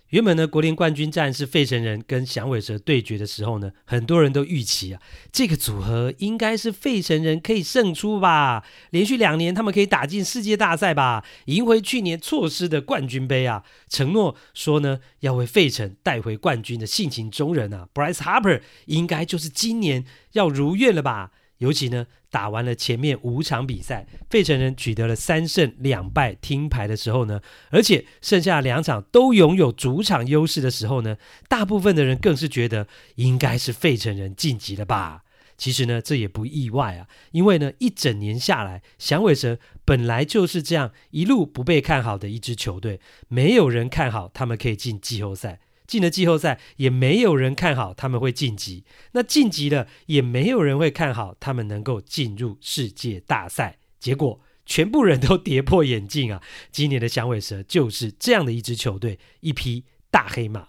[0.09, 5.01] 原本呢，国联冠军战是费城人跟响尾蛇对决的时候呢，很多人都预期啊，
[5.33, 21.31] 这个组合应该是费城人可以胜出吧，连续两年他们可以打进世界大赛吧，赢回去年错失的冠军杯啊，承诺说呢要为费城带回冠军的性情中人啊，Bryce Harper 应该就是今年要如愿了吧。
[21.59, 27.41] 尤其呢，打完了前面五场比赛，费城人取得了三胜两败听牌的时候呢，
[27.71, 31.17] 而且剩下两场都拥有主场优势的时候呢，
[31.47, 35.23] 大部分的人更是觉得应该是费城人晋级了吧。
[35.57, 45.59] 其实呢，这也不意外啊，因为呢，一整年下来，响尾蛇本来就是这样一路不被看好的一支球队，没有人看好他们可以进季后赛。
[45.87, 48.83] 进了季后赛，也没有人看好他们会晋级。
[49.13, 53.79] 那晋级了，也没有人会看好他们能够进入世界大赛。
[53.97, 56.43] 结果，全部人都跌破眼镜啊！
[56.71, 60.67] 今年的响尾蛇就是这样的一支球队，一匹大黑马。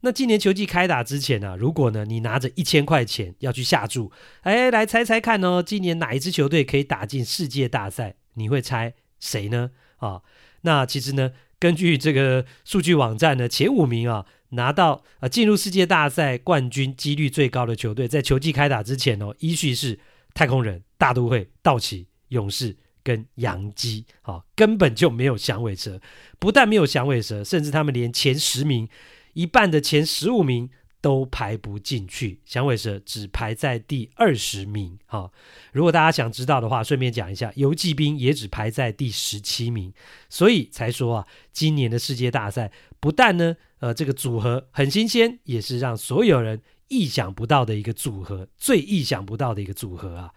[0.00, 8.16] 那今年球季开打之前呢、啊，如果呢你拿着一千块钱要去下注，哎，来猜猜看哦，今年哪一支球队可以打进世界大赛？
[8.34, 9.70] 你会猜谁呢？
[9.98, 10.22] 啊，
[10.62, 14.24] 那其实呢，根据这个数据网站呢，前五名啊。
[14.50, 19.98] 拿到啊进入世界大赛冠军几率最高的球队，在球季开打之前哦，依序是
[20.34, 26.00] 太空人、大都会、道奇、勇士跟洋基，好，根本就没有响尾蛇。
[26.38, 28.88] 不但没有响尾蛇，甚至他们连前十名、
[29.34, 30.70] 一半的前十五名。
[31.06, 34.98] 都排不进去，响尾蛇只排在第二十名。
[35.06, 35.32] 哈、哦，
[35.70, 39.92] 如果大家想知道的话，顺便讲一下，游骑兵也只排在第十七名，
[40.28, 50.32] 所以才说啊，今年的世界大赛不但呢，呃，这个组合很新鲜，也是让所有人意想不到的一个组合，最意想不到的一个组合啊。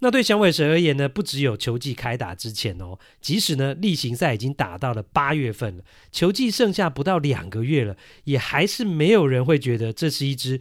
[0.00, 10.60] 那对响尾蛇而言呢，不只有球季开打之前哦，即使呢例行赛已经打到了八月份了，球季剩下不到两个月了，也还是没有人会觉得这是一支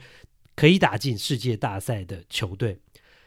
[0.56, 2.80] 可以打进世界大赛的球队。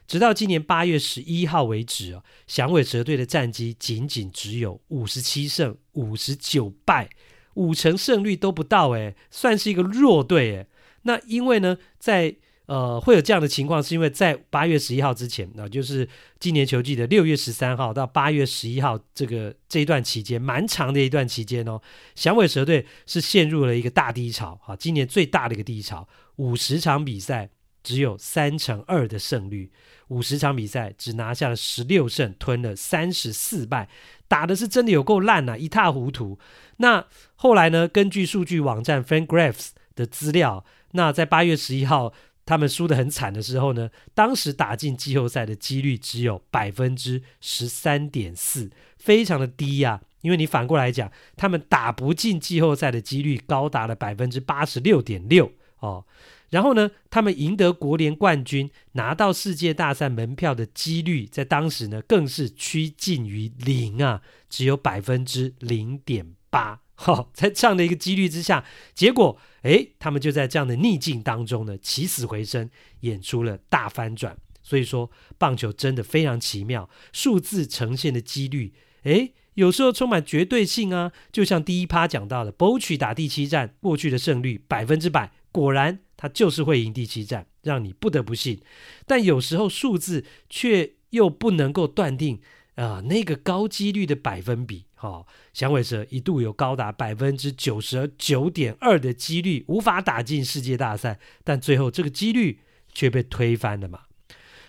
[0.09, 7.09] 直到今年八月十一号为止哦，响尾蛇队的战绩仅仅只有五十七胜五十九败，
[7.55, 10.67] 五成胜率都不到，诶，算是一个弱队诶。
[11.03, 12.35] 那因为呢，在
[12.71, 21.81] 呃，会有这样的情况，是因为在八月十一号之前，那、就是今年球季的六月十三号到八月十一号这个这一段期间，蛮长的一段期间哦。
[22.15, 26.07] 响尾蛇队是陷入了一个大低潮，啊，今年最大的一个低潮，
[26.37, 27.51] 五十场比赛
[27.83, 29.73] 只有三成二的胜率，
[30.07, 33.89] 五十场比赛只拿下了十六胜，吞了三十四败，
[34.29, 36.39] 打的是真的有够烂呐、啊，一塌糊涂。
[36.77, 37.05] 那
[37.35, 42.15] 后来呢，根据数据网站 FanGraphs 的资料，那在八月十一号。
[42.51, 50.03] 他们输得很惨的时候呢，当时打进季后赛的几率只有百分之十三点四，非常的低呀、啊。
[50.23, 56.05] 因为你反过来讲，他们打不进季后赛的几率高达了百分之八十六点六哦。
[56.49, 66.81] 然后呢，他们赢得国联冠军、拿到世界大赛门票的几率，在当时呢更是趋近于零啊，只有百分之零点八。
[67.03, 68.63] 好， 在这样的一个几率之下，
[68.95, 72.69] 结果，诶，他们就在这样的逆境当中呢，起死回生，
[73.01, 74.37] 演出了大翻转。
[74.63, 81.11] 所以说，棒球真的非常奇妙，数字呈现的几率，诶，有时候充满绝对性啊。
[81.33, 88.61] 就像第一趴讲到的博取打第七战，过去的胜率百分之百，果然他就是会赢第七战，让你不得不信。
[89.07, 92.41] 但有时候数字却又不能够断定。
[92.77, 102.61] 啊、呃，那个高几率的百分比，哈、哦，响尾蛇一度有高达百分之九十九点二的几率无法打进世界大赛，但最后这个几率
[102.93, 104.01] 却被推翻了嘛。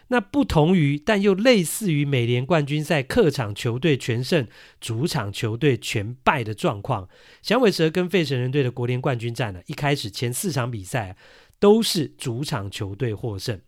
[0.07, 4.47] 那不同于，但又类似于美联冠军赛客场球队全胜，
[4.79, 7.09] 主场球队全败的状况，
[7.41, 11.17] 响尾蛇跟费城人队的国联冠军战呢，一开始前四场比赛
[11.59, 13.59] 都是主场球队获胜。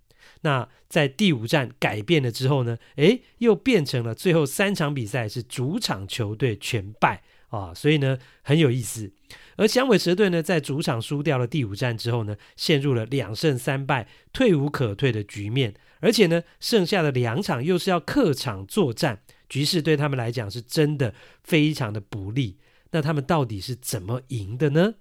[0.43, 2.77] 那在第五战改变了之后呢？
[2.97, 9.11] 诶，又变成了最后三场比赛是主场球队全败啊，所以呢很有意思。
[9.55, 22.57] 而响尾蛇队呢，在主场输掉了第五战之后呢，陷入了两胜三败、退无可退的局面，而且呢，剩下的两场又是要客场作战，局势对他们来讲是真的非常的不利。
[22.91, 24.95] 那他们到底是怎么赢的呢？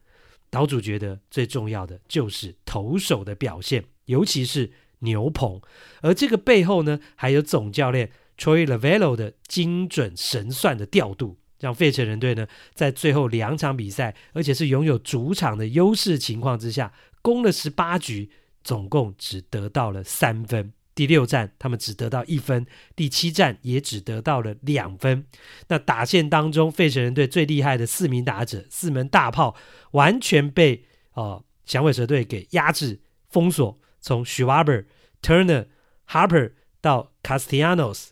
[0.49, 4.71] 岛主觉得最重要的就是投手的表现，尤其是。
[5.03, 5.61] 牛棚，
[6.01, 18.31] 而这个背后呢，还有总教练 Torey Lovello 的精准神算的调度，让费城人队呢在最后两场比赛，而且是拥有主场的优势情况之下，攻了十八局，
[18.65, 20.73] 总共只得到了三分。
[20.95, 25.25] 第六战他们只得到一分，第七战也只得到了两分。
[25.69, 29.57] 那打线当中，费城人队最厉害的四名打者、四门大炮，
[29.93, 33.01] 完全被呃响尾蛇队给压制、
[33.31, 33.81] 封锁。
[34.03, 34.85] 从 Schwaber、
[35.23, 35.69] Turner、
[36.09, 38.09] Harper 到 Castellanos，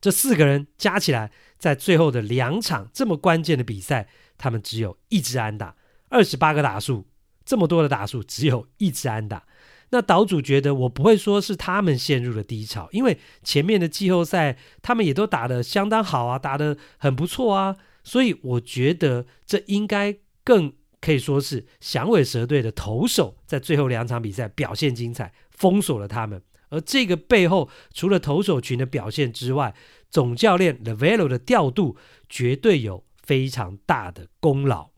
[0.00, 4.08] 这四个人加起来，在最后的两场这么关键的比赛，
[4.38, 5.76] 他们只有一支安打，
[6.08, 7.08] 二十八个打数，
[7.44, 9.44] 这么多的打数，只有一支安打。
[9.90, 26.42] 那岛主觉得，我不会说是他们陷入了低潮，因为前面的季后赛他们也都打得相当好啊，打得很不错啊，所以我觉得这应该更可以说是响尾蛇队的投手在最后两场比赛表现精彩，封锁了他们。
[26.68, 29.74] 而这个背后，除了投手群的表现之外，
[30.10, 31.96] 总教练 Lovullo 的调度
[32.28, 34.90] 绝对有非常大的功劳。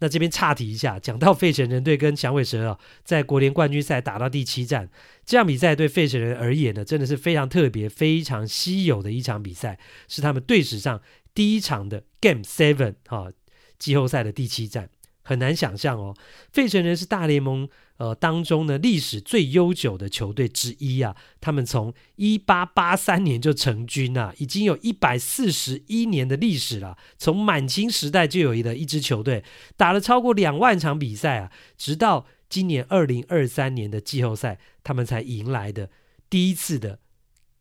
[0.00, 4.90] 那这边岔题一下，讲到费城人队跟响尾蛇啊，在国联冠军赛打到第七战，
[5.24, 11.00] 这场比赛对费城人而言呢，真的是非常特别、非常稀有的一场比赛，是他们队史上
[11.34, 13.32] 第一场的 Game Seven 哈，
[13.78, 14.90] 季后赛的第七战。
[15.28, 16.16] 很难想象哦，
[16.50, 17.68] 费城人是大联盟
[17.98, 21.14] 呃当中呢历史最悠久的球队之一啊。
[21.38, 26.96] 他们从一八八三年就成军啊，已经有一百四十一年的历史了。
[27.18, 29.44] 从满清时代就有一的一支球队，
[29.76, 35.90] 打了超过两万场比赛啊，直到今年二零二三年的季后赛，他们才迎来的
[36.30, 37.00] 第一次的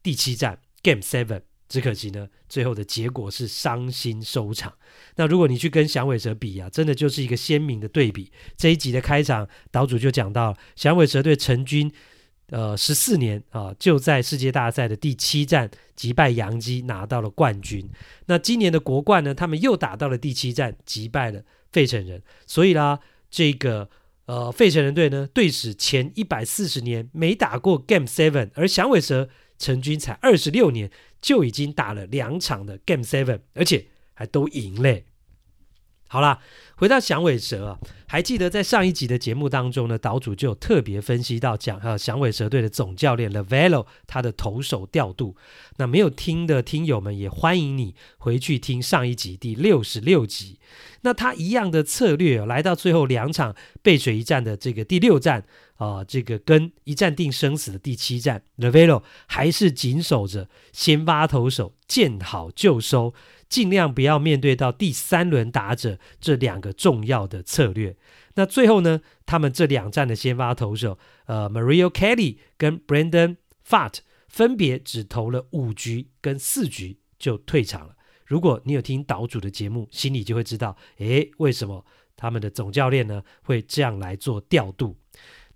[0.02, 1.42] 第七战 Game Seven。
[1.70, 4.74] 只可惜呢，最后的结果是伤心收场。
[5.18, 8.32] 那如果你去跟响尾蛇比啊，真的就是一个鲜明的对比。
[8.56, 11.92] 这一集的开场，岛主就讲到响尾蛇队成军
[12.52, 17.90] 呃十四年啊，就在世界大赛的第七战击败洋基拿到了冠军。
[18.28, 22.24] 那今年的国冠呢，他们又打到了第七战击败了费城人。
[22.46, 23.00] 所以啦，
[23.30, 23.90] 这个
[24.26, 29.28] 呃费城人队呢，队史前一百四十年没打过 Game Seven，而响尾蛇
[29.60, 30.90] 成军才二十六年。
[31.22, 35.06] 就已经打了两场的 Game Seven，而且还都赢嘞。
[36.10, 36.40] 好啦，
[36.78, 45.36] 回到响尾蛇啊，还记得在上一集的节目当中呢，岛主就有特别分析到讲啊，响尾蛇队的总教练 Levello 他的投手调度。
[45.76, 50.60] 那没有听的听友们也欢迎你回去听上一集第六十六集。
[51.02, 55.46] 那他一样的策略，来到最后两场背水一战的这个第六战
[55.78, 63.14] 啊，这个跟一战定生死的第七战，Levillo 还是紧守着先发投手见好就收。
[63.50, 67.96] 尽量不要面对到第三轮打者这两个重要的策略。
[68.36, 77.96] 那最后呢，他们这两战的先发投手，呃，Mario Kelly 跟 Brandon Pfaadt 分别只投了五局跟四局就退场了。
[78.26, 81.86] 如果你有听岛主的节目，心里就会知道，诶，为什么
[82.18, 84.98] 他们的总教练呢会这样来做调度？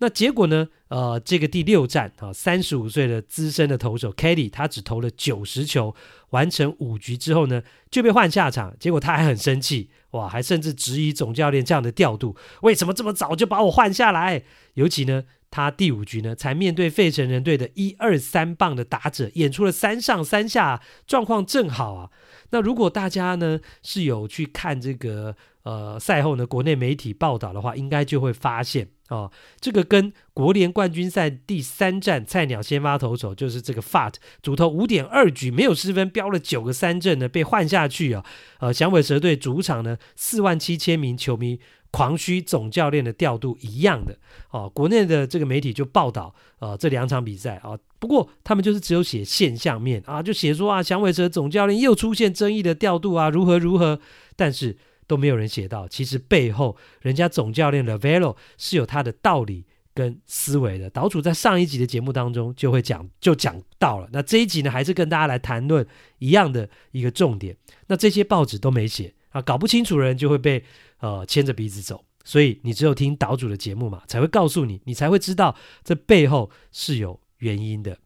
[0.02, 0.68] 那结果呢？
[0.88, 5.96] 呃，这个第六战啊，三十五岁的资深的投手 Kelly，他只投了九十球，
[6.32, 8.76] 完成五局之后呢，就被换下场。
[8.80, 14.44] 结果他还很生气，哇，还甚至质疑总教练这样的调度，为什么这么早就把我换下来？
[14.74, 22.10] 尤其呢，他第五局呢，才面对费城人队的一二三棒的打者，演出了三上三下，状况正好啊。
[22.50, 28.90] 那如果大家呢是有去看这个呃赛后呢国内媒体报道的话，应该就会发现。
[29.10, 38.24] 哦，这个跟国联冠军赛第三战菜鸟先发投手就是这个 Fat 主投五点二局没有失分，飙了九个三振呢，被换下去啊。
[38.62, 41.60] 呃，响尾蛇队主场呢四万七千名球迷
[41.92, 44.18] 狂嘘总教练的调度一样的。
[44.52, 54.00] 哦，国内的这个媒体就报道呃这两场比赛啊，不过他们就是只有写现象面啊，就写说啊响尾蛇总教练又出现争议的调度啊，如何如何，
[54.38, 54.78] 但是。
[55.12, 60.90] 都没有人写到，其实背后人家总教练 Lovullo 是有他的道理跟思维的。
[60.90, 64.08] 岛主在上一集的节目当中就会讲，就讲到了。
[64.14, 65.86] 那这一集呢，还是跟大家来谈论
[66.20, 67.58] 一样的一个重点。
[67.88, 70.64] 那这些报纸都没写啊，搞不清楚的人就会被
[71.02, 72.06] 呃牵着鼻子走。
[72.24, 75.54] 所以你只有听岛主的节目嘛，才会告诉你，你才会知道
[75.84, 77.98] 这背后是有原因的。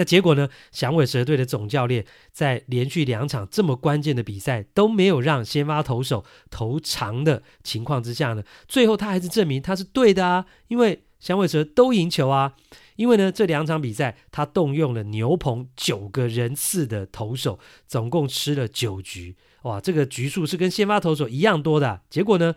[0.00, 0.48] 那结果呢？
[0.72, 10.46] 响尾蛇队的总教练在连续两场这么关键的比赛都没有让先发投手投长的情况之下呢，最后他还是证明他是对的啊！
[10.68, 12.54] 因为响尾蛇都赢球啊！
[12.96, 22.00] 因为呢，这两场比赛他动用了牛棚九个人次的投手，总共吃了九局，哇，这个局数是跟先发投手一样多的。
[22.08, 22.54] 结果呢，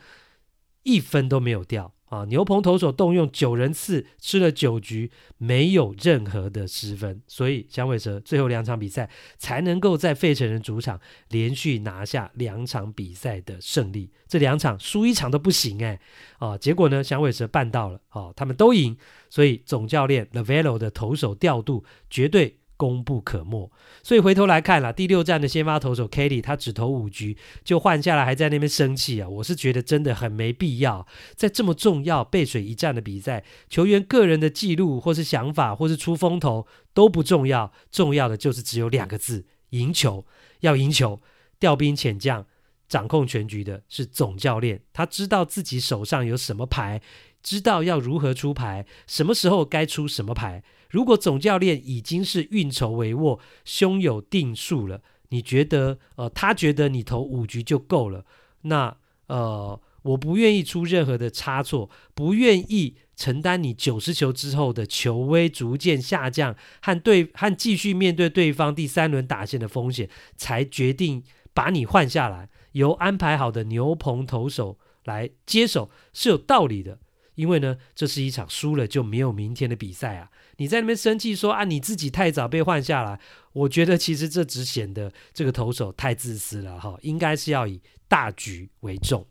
[0.84, 1.94] 一分都没有掉。
[2.14, 5.10] 啊，牛棚投手动用九人次，吃了九局，
[5.40, 9.10] 没有任何的失分，所以响尾蛇最后两场比赛
[9.40, 14.12] 才能够在费城人主场连续拿下两场比赛的胜利。
[14.28, 16.00] 这两场输一场都不行哎，
[16.38, 18.96] 啊，结果呢，响尾蛇办到了，啊，他们都赢，
[19.32, 22.58] 所以总教练 Lovullo 的投手调度绝对。
[22.84, 23.72] 功不可没，
[24.04, 29.30] 所以回头来看了第六战的先发投手 Kelly，他只投五局就换下来，还在那边生气啊！
[29.30, 40.26] 我是觉得真的很没必要，在这么重要背水一战的比赛，球员个人的记录或是想法或是出风头都不重要，重要的就是只有两个字：赢球。
[40.60, 41.22] 要赢球，
[41.60, 42.46] 调兵遣将，
[42.90, 47.02] 掌控全局的是总教练，他知道自己手上有什么牌，
[47.42, 50.64] 知道要如何出牌，什么时候该出什么牌。
[50.94, 58.24] 如果总教练已经是运筹帷幄、胸有定数了，你觉得呃，他觉得你投五局就够了，
[58.62, 71.24] 那呃，我不愿意出任何的差错，不愿意承担你九十球之后的球威逐渐下降和对和继续面对对方第三轮打线的风险，才决定
[71.56, 77.00] 把你换下来，由安排好的牛棚投手来接手是有道理的。
[77.36, 80.30] 因为呢，这是一场输了就没有明天的比赛啊！
[80.58, 83.20] 你在那边生气说啊，你自己太早被换下来，
[83.54, 89.26] 我觉得其实这只显得这个投手太自私了哈，应该是要以大局为重。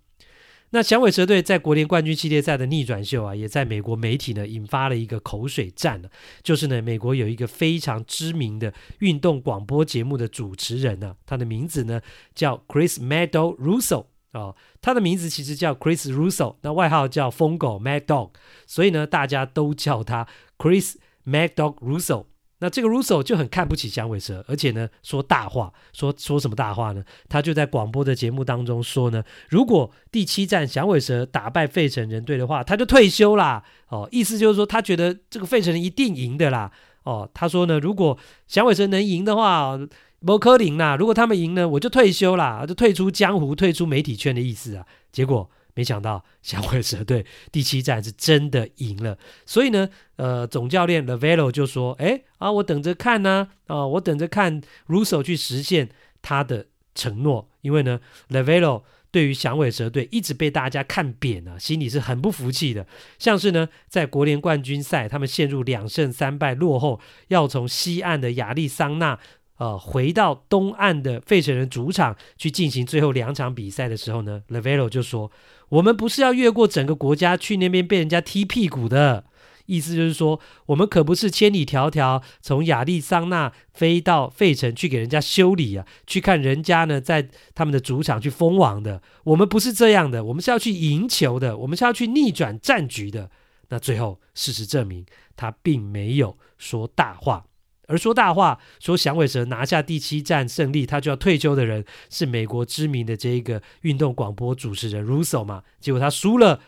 [0.70, 6.08] 那响尾蛇队在国联冠军系列赛的逆转秀啊，也在美国媒体呢引发了一个口水战了，
[6.42, 12.00] 就是呢，美国有一个非常知名的运动广播节目的主持人呢，他的名字呢
[12.34, 14.06] 叫 Chris Meadow Russo。
[14.32, 18.30] 哦，他的名字其实叫 Chris Russo，那外号叫疯狗 Mad Dog，
[18.66, 20.94] 所以呢，大家都叫他 Chris
[21.26, 22.26] Mad Dog Russo。
[22.58, 27.02] 那这个 Russo 就很看不起响尾蛇，而且呢，说大话，说说什么大话呢？
[27.28, 33.64] 他就在广播的节目当中说呢，如果第七战响尾蛇打败费城人队的话，他就退休啦。
[33.88, 36.70] 哦，意思就是说，他觉得这个费城人一定赢的啦。
[37.02, 38.16] 哦，他说呢，如果
[38.46, 39.78] 响尾蛇能赢的话。
[40.24, 40.94] 不可能啦！
[40.94, 44.86] 如果他们赢呢，我就退休啦，就退出江湖，退出媒体圈的意思啊。
[45.10, 49.16] 结果没想到，响尾蛇队 第七战是真的赢了。
[49.46, 55.88] 所以呢，呃，总教练 Lovullo 就说：“哎啊，我等着看呢，啊，我等着看 Russo 去实现
[56.20, 57.48] 他的承诺。
[57.62, 62.86] 因为呢，Lovullo 对于响尾蛇队一直被大家看扁啊，心里是很不服气的。
[63.18, 69.18] 像是呢，在国联冠军赛，他们陷入两胜三败落后，要从西岸的亚利桑那。”
[69.58, 75.30] 呃，回到东岸的费城人主场去进行最后两场比赛的时候呢，Levillo 就说
[75.72, 79.24] ：“我们不是要越过整个国家去那边被人家踢屁股的，
[79.64, 89.00] 意思就是说，我们可不是千里迢迢从亚利桑那飞到费城去给人家修理啊，去看人家呢在他们的主场去封王的。
[89.24, 93.30] 我们不是这样的，我们是要去赢球的，我们是要去逆转战局的。
[93.70, 97.46] 那最后事实证明，他并没有说大话。”
[97.89, 105.64] 而说大话，说响尾蛇拿下第七战胜利，他就要退休的人是美国知名的这一个运动广播主持人 Russo 嘛？
[105.80, 106.61] 结果他输了，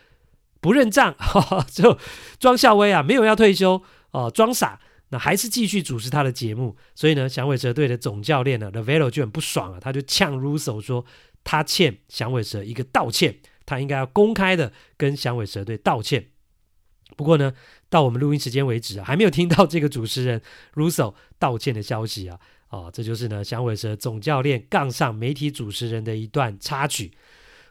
[0.59, 1.15] 不认账，
[1.71, 1.97] 就
[2.39, 6.75] 装校威啊，没有要退休哦，装傻，那还是继续主持他的节目。
[6.93, 11.05] 所以呢，响尾蛇队的总教练呢 Lovullo 就很不爽啊，他就呛 Russo 说，
[11.43, 16.27] 他欠响尾蛇一个道歉，他应该要公开的跟响尾蛇队道歉。
[17.15, 17.53] 不过呢，
[17.95, 20.41] 到我们录音时间为止，还没有听到这个主持人
[20.73, 22.37] Russo 道歉的消息啊。
[22.67, 27.13] 哦，这就是呢，响尾蛇总教练杠上媒体主持人的一段插曲。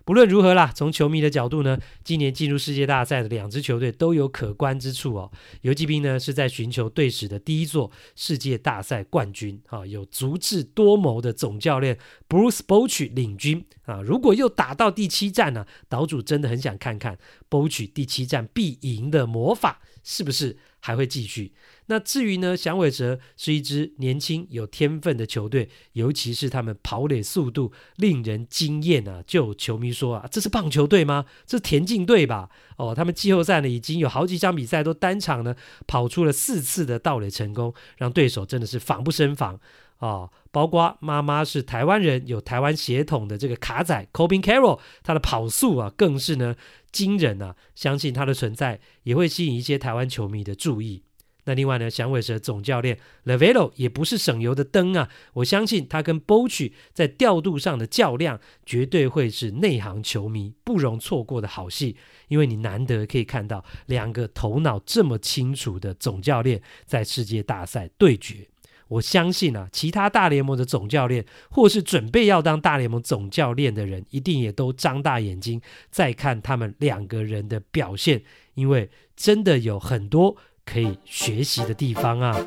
[0.05, 5.33] 不论如何啦，从球迷的角度呢，今年进入世界大赛的两支球队都有可观之处哦。
[5.63, 11.99] 游击兵呢是在寻求队史的第一座世界大赛冠军啊，有足智多谋的总教练
[12.29, 14.03] Bruce Bochy 领军啊。
[14.03, 17.17] 如果又打到第七战呢，岛主真的很想看看
[17.49, 21.55] b o c h 第七战必赢的魔法是不是还会继续。
[21.87, 29.23] 那至于呢，响尾蛇是一支年轻有天分的球队，尤其是他们跑垒速度令人惊艳啊！
[29.27, 31.25] 就有球迷说啊，这是棒球队吗？
[31.47, 32.51] 这是田径队吧？
[32.77, 35.57] 哦，他们季后赛呢已经有好几场比赛都单场呢
[35.87, 39.59] 跑出了四次的盗垒成功，让对手真的是防不胜防
[40.05, 40.31] 啊、哦！
[40.51, 46.55] 包括妈妈是台湾人，有台湾血统的这个卡仔 Cobin Carroll，他的跑速啊更是呢
[46.93, 47.57] 惊人啊！
[47.75, 51.05] 相信他的存在也会吸引一些台湾球迷的注意。
[51.47, 55.09] 那另外呢，响尾蛇总教练 Lovullo 也不是省油的灯啊！
[55.33, 61.97] 我相信他跟 Bochy 在调度上的较量，绝对会是内行球迷不容错过的好戏。
[62.29, 68.49] 因为你难得可以看到两个头脑这么清楚的总教练在世界大赛对决。
[68.89, 75.61] 我相信啊，其他大联盟的总教练或是准备要当大联盟总教练的人，一定也都张大眼睛
[75.91, 78.23] 在看他们两个人的表现，
[78.55, 82.47] 因为真的有很多可以学习的地方啊。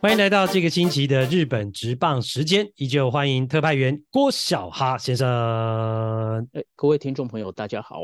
[0.00, 5.28] 欢迎来到这个星期的日本职棒时间，依旧欢迎特派员郭小哈先生。
[6.52, 8.00] 哎，各位听众朋友，大家好。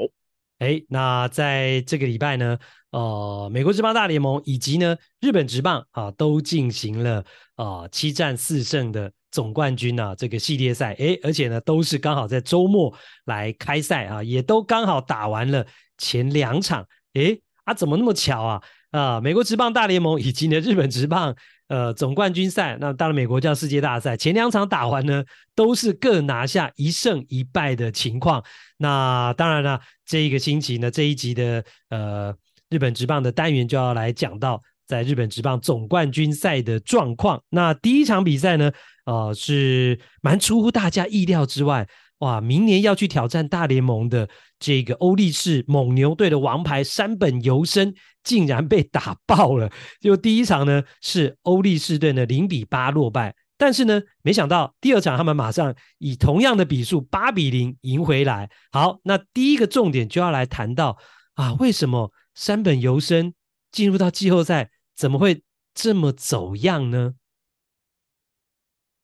[0.59, 2.59] 哎，那在这个礼拜呢，
[2.91, 10.95] 呃，美国职棒大联盟以及呢日本职棒啊，都进行了啊、七战四胜的总冠军啊这个系列赛。
[10.99, 12.93] 哎，而且呢都是刚好在周末
[13.25, 15.65] 来开赛啊，也都刚好打完了
[15.97, 16.87] 前两场。
[17.15, 18.63] 哎，啊，怎么那么巧啊？
[18.91, 21.37] 啊，美国职棒大联盟以及呢日本职棒。
[21.69, 25.23] 呃，总冠军赛，那当然美国叫世界大赛，前两场打完呢，
[25.55, 28.43] 都是各拿下一胜一败的情况。
[28.79, 32.35] 那当然了，这一个星期呢，这一集的呃
[32.71, 37.43] 日本职棒的单元就要来讲到在日本职棒总冠军赛的状况。
[37.51, 38.73] 那第一场比赛呢，
[39.05, 41.87] 呃，是蛮出乎大家意料之外。
[42.21, 47.95] 哇，明年要去挑战大联盟的这个欧力士蒙牛队的王牌山本由伸，
[48.29, 49.71] 竟然被打爆了。
[50.01, 58.51] 就第一场呢，是欧力士队呢零比八落败，但是呢，没想到第二场他们马上以同样的比数八比零赢回来。
[58.71, 60.99] 好，那第一个重点就要来谈到
[61.35, 63.33] 啊，为什么山本由伸
[63.73, 67.15] 进入到季后赛怎么会这么走样呢？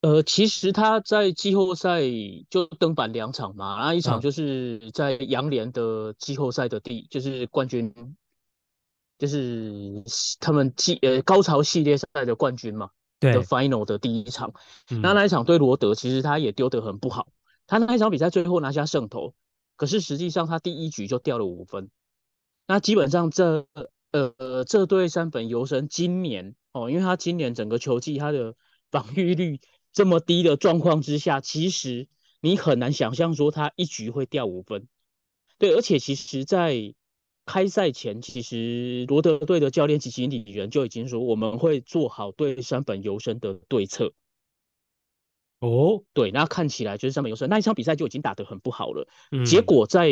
[0.02, 2.02] 呃，其实他在季后赛
[2.50, 7.90] 就登板两场嘛，那一场就是在洋联的季后赛的第，就是冠军，
[9.18, 10.02] 就是
[10.40, 12.90] 他们季呃高潮系列赛的冠军嘛，
[13.20, 14.52] 对的 final 的第一场。
[14.88, 17.28] 那、嗯、那一场对罗德，其实他也丢得很不好，
[17.66, 19.34] 他那一场比赛最后拿下胜投，
[19.76, 21.90] 可是实际上他第一局就掉了五分。
[22.66, 23.66] 那基本上这
[24.12, 28.54] 呃这对山本由伸今年哦，因为他今年整个球季他的
[28.90, 29.60] 防御率。
[29.96, 32.08] 这么低的状况之下，其实
[32.40, 34.88] 你很难想象说他一局会掉五分。
[35.56, 36.74] 对，而且其实，在
[37.46, 44.12] 开赛前，其实罗德队的教练及经理人就已经说，我们会做好对山本由伸的对策。
[45.60, 49.08] 哦，对，那看起来就是山本由伸那一场比赛就已经打得很不好了。
[49.30, 50.10] 嗯，结果在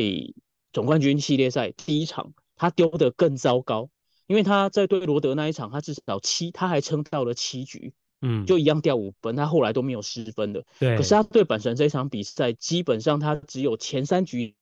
[0.73, 3.91] 总冠军系列赛第一场，他丢得更糟糕，
[4.27, 7.93] 因为他在对罗德那一场，他至少七，他还撑到了七局。
[8.25, 10.65] 嗯，就一样掉五分，他后来都没有失分的。
[10.79, 14.55] 对，可是他对本神这场比赛，基本上他只有前三局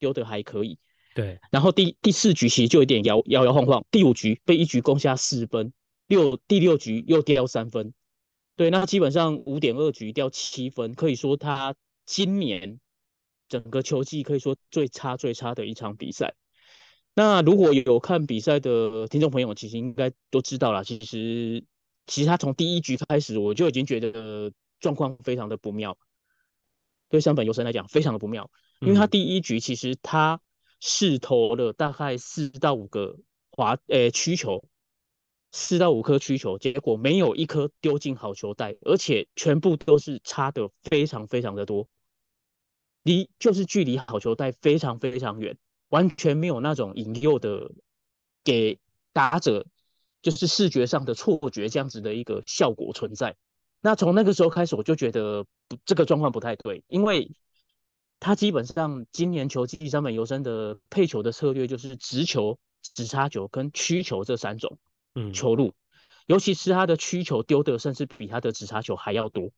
[0.00, 0.78] 丢的还可以。
[1.14, 5.72] 对，然后第第四局其实就有点摇摇摇晃晃，第五局被一局攻下四分，
[6.06, 7.94] 六第六局又掉三分。
[8.56, 12.80] 对，那基本上五点二局掉七分，可以说他今年
[13.48, 16.34] 整个球季可以说最差最差的一场比赛。
[17.14, 21.64] 那如果有看比赛的听众朋友，其实应该都知道了，其实。
[22.06, 25.96] 其实他从第一局开始，我就已经觉得状况非常的不妙。
[27.08, 28.50] 对山本优生来讲，非常的不妙，
[28.80, 30.38] 因为他第一局其实他
[30.80, 33.16] 试投了大概四到五个
[33.50, 34.64] 滑诶曲球，
[35.52, 41.88] 四到五颗曲球，结果没有一颗丢进好球带，而且全部都是差的非常非常的多，
[43.02, 45.56] 离就是距离好球带非常非常远，
[45.88, 47.72] 完全没有那种引诱的
[48.42, 48.78] 给
[49.12, 49.66] 打者。
[50.22, 53.36] 就是视觉上的错觉这样子的一个效果存在。
[53.82, 57.30] 那从那个时候开始，我就觉得不这个状况不太对，因为
[58.24, 64.78] 他基本上今年球季三本由伸的配球的策略就是直球、直插球跟曲球这三种
[65.34, 65.74] 球路，嗯、
[66.28, 69.50] 尤其是他的曲球丢的甚至比他的直插球还要多。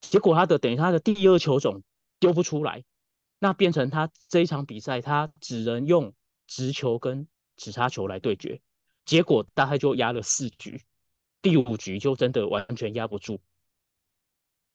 [0.00, 1.82] 结果他的等于他的第二球种
[2.20, 2.84] 丢不出来，
[3.40, 6.14] 那变成他这一场比赛他只能用
[6.46, 7.26] 直球跟
[7.56, 8.60] 直插球来对决。
[9.04, 10.80] 结果大概就压了四局，
[11.42, 13.40] 第五局就真的完全压不住。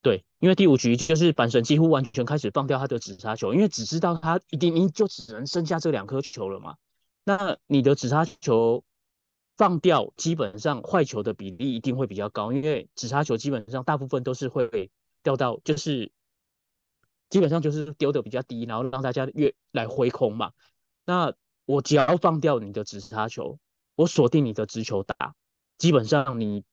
[0.02, 6.76] 对，因为第五局就是阪神几乎完全开始放掉他的指叉球，因为只知道他一定你就只能剩下这两颗球了嘛。
[7.24, 8.84] 那你的指叉球
[9.58, 14.92] 放掉，基本上坏球的比例一定会比较高，因为指叉球基本上大部分都是会
[15.24, 16.12] 掉到，就是
[17.30, 20.52] 基本上就是丢的比较低，然后让大家越来回空嘛。
[21.06, 21.34] 那
[21.66, 23.60] 我只要放掉你的指叉球。
[23.96, 25.36] 我锁定你的直球打，
[25.78, 26.64] 基本上你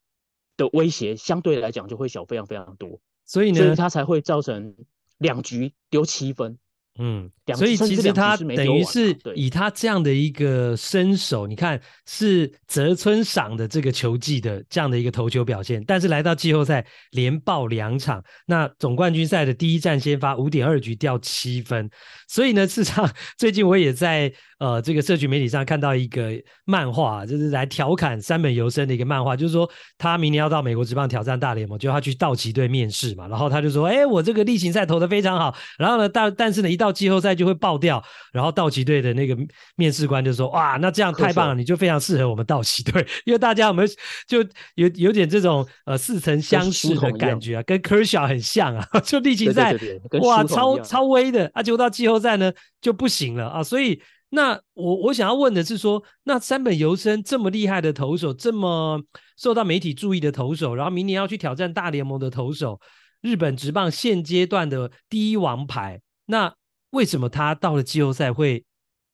[0.57, 4.75] 的威胁相对来讲就会小非常非常多，所以呢，所以他才会造成
[5.19, 6.59] 两局丢七分。
[7.01, 21.89] 嗯，所以其实他等于是以他这样的一个身手，你看是泽村赏的这个球技的这样的一个投球表现，但是来到季后赛连爆两场，那总冠军赛的第一战先发五点二局掉七分，
[22.27, 23.09] 所以呢，事实上
[23.39, 26.33] 最近我也在呃这个社群媒体上看到一个
[26.65, 38.03] 漫画，就是来调侃山本由生的一个漫画，就是说他明年要到美国职棒挑战大联盟，就他去道奇队面试嘛，然后他就说，哎，我这个例行赛投的非常好，然后呢，但但是呢，一到季后赛就会爆掉，
[38.33, 39.37] 然后道奇队的那个
[39.77, 43.89] 面试官就说，哇，那这样太棒了，你就非常适合我们道奇队， 因为大家我们
[44.27, 44.43] 就
[44.75, 49.75] 有有点这种呃似曾相识的感觉啊，跟 Kershaw 很像啊， 就例行赛
[50.21, 54.01] 哇超超威的，啊，结果到季后赛呢就不行了啊，所以。
[54.31, 59.03] 那我我想要问的是说，那三本由伸这么厉害的投手，这么
[59.37, 62.79] 受到媒体注意的投手，然后明年要去挑战大联盟的投手，
[63.23, 66.55] 日本职棒现阶段的第一王牌，那
[66.91, 68.65] 为什么他到了季后赛会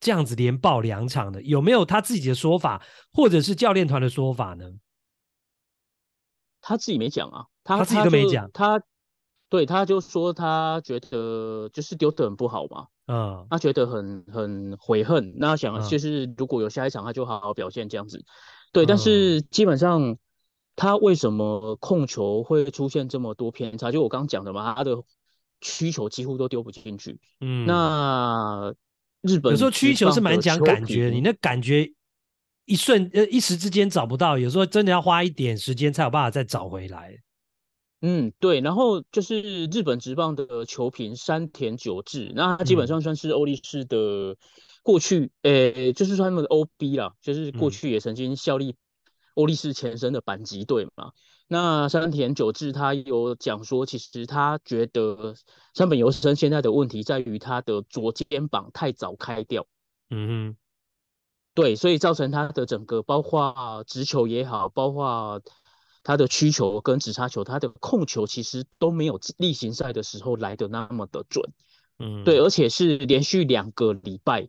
[0.01, 1.41] 这样子连爆两场呢？
[1.43, 4.65] 有没有他自己的说法，或者是教练团的说法呢？
[6.61, 8.83] 他自己没讲啊，他，他自己都没讲，他
[9.49, 12.89] 对他就说他觉得就是丢的很不好嘛。
[13.07, 18.19] 嗯，他觉得很很悔恨，那想就是如果有下一场，他就好好表现这样子。
[18.19, 18.25] 嗯、
[18.73, 20.17] 对，但是基本上
[20.75, 23.93] 他为什么控球会出现这么多偏差？
[23.93, 24.97] 就我刚刚讲的嘛，他的
[25.61, 27.21] 曲球几乎都丢不进去。
[27.41, 28.75] 嗯，那
[29.21, 31.87] 日本有时候曲球是蛮讲感觉，你那感觉
[32.65, 37.15] 一瞬呃一时之间找不到，有时候真的要花一点时间才有办法再找回来。
[38.07, 44.37] 嗯，对，然后就是日本职棒的球评山田久志，那他基本上算是欧力士的
[44.83, 48.77] 过去，诶、嗯，就是说他们的 OB 啦，就是过去也曾经效力
[49.33, 51.13] 欧力士前身的板级队嘛。
[51.49, 55.35] 那山田久志他有讲说，其实他觉得
[55.73, 59.67] 山本由生现在的问题在于他的左肩膀太早开掉，
[60.11, 60.57] 嗯哼，
[61.55, 65.41] 对，所以造成他的整个包括直球也好，包括。
[66.05, 71.51] 他的曲球跟直插球，他的控球其实都没有例行赛的时候来的那么的准，
[71.99, 74.47] 嗯，对，而且是连续两个礼拜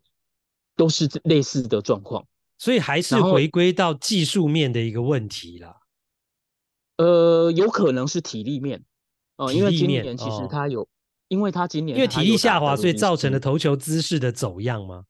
[0.75, 2.27] 都是类似的状况，
[2.57, 5.77] 所以还是回归到技术面的一个问题啦。
[6.97, 8.83] 呃，有可能是体力面，
[9.37, 10.87] 哦、呃，因为今年其实他有，哦、
[11.29, 15.05] 因为他今年因为体力下滑，所以造成了投球姿势的走样吗？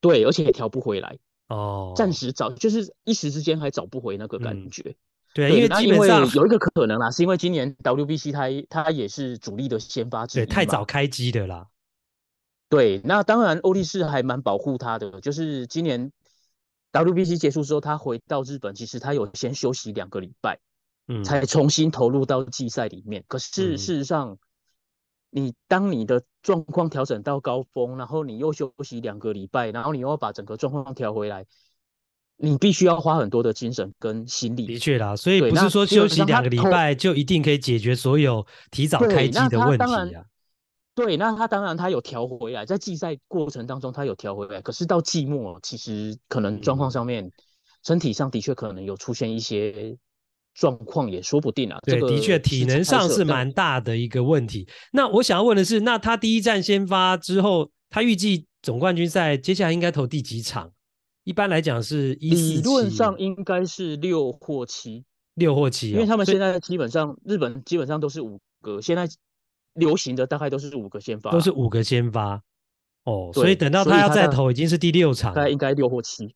[0.00, 4.82] 对，而且也调不回来，哦，暂时找就是一时之间还找不回那个感觉。
[4.88, 4.96] 嗯
[5.34, 11.68] 对，因为基本上有一个可能啦，是因为今年 WBC 它它也是主力的先发之一，对，太早开机的啦。
[12.68, 16.12] 对，那当然欧力士还蛮保护他的，就是今年
[16.92, 20.58] WBC 结束之后，他回到日本，其实他有先休息两个礼拜，
[21.06, 23.24] 嗯，才重新投入到季赛里面。
[23.28, 24.38] 可是事实上，嗯、
[25.30, 31.46] 你当你的状况调整到高峰，然后你又休息两个礼拜，然后你又要把整个状况调回来。
[32.40, 34.64] 你必须要花很多的精神跟心力。
[34.66, 40.24] 的确啦，所以不是说休息两个礼拜就一定可以解决所有提早开机的问题啊。
[40.94, 47.32] 对，那他当然他有调回来，在季赛过程当中他有调回来，可是到季末其实可能状况上面，嗯、
[47.84, 49.96] 身体上的确可能有出现一些
[50.54, 51.78] 状况，也说不定啊。
[51.84, 54.66] 对，这个、的确体能上是蛮大的一个问题。
[54.92, 60.72] 那我想要问的是，那他第一站先发之后，他预计总冠军赛接下来应该投第几场？
[61.28, 65.04] 一般来讲是一理论上应该是六或七，
[65.34, 69.06] 六或七，因为他们现在基本上日本基本上都是五个，现在
[69.74, 72.40] 流行的大概都是五个先发，都是五个先发。
[73.04, 76.34] 哦，所以等到他要再投，已经是第六场，大概应该六或七，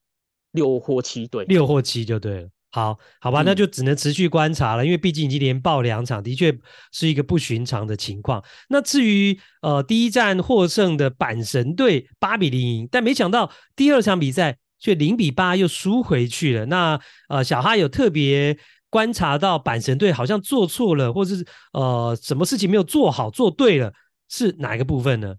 [0.51, 2.49] 六或七，对，六或七就对了。
[2.71, 6.55] 好，好吧，那就只能持续观察了，嗯、因为毕竟已经连爆两场，的确
[6.93, 8.45] 是一个不寻常的情况。
[8.69, 14.59] 那至于呃第一站获胜的阪神队八比零赢，但没想到第二场比赛。
[14.83, 16.67] 却零比八又输回去了。
[16.67, 18.59] 那呃，小哈有特别
[18.91, 23.93] 观察到阪神队好像做错了，或者是呃，什么事情没有做好，做对了，
[24.29, 25.37] 是哪一个部分呢？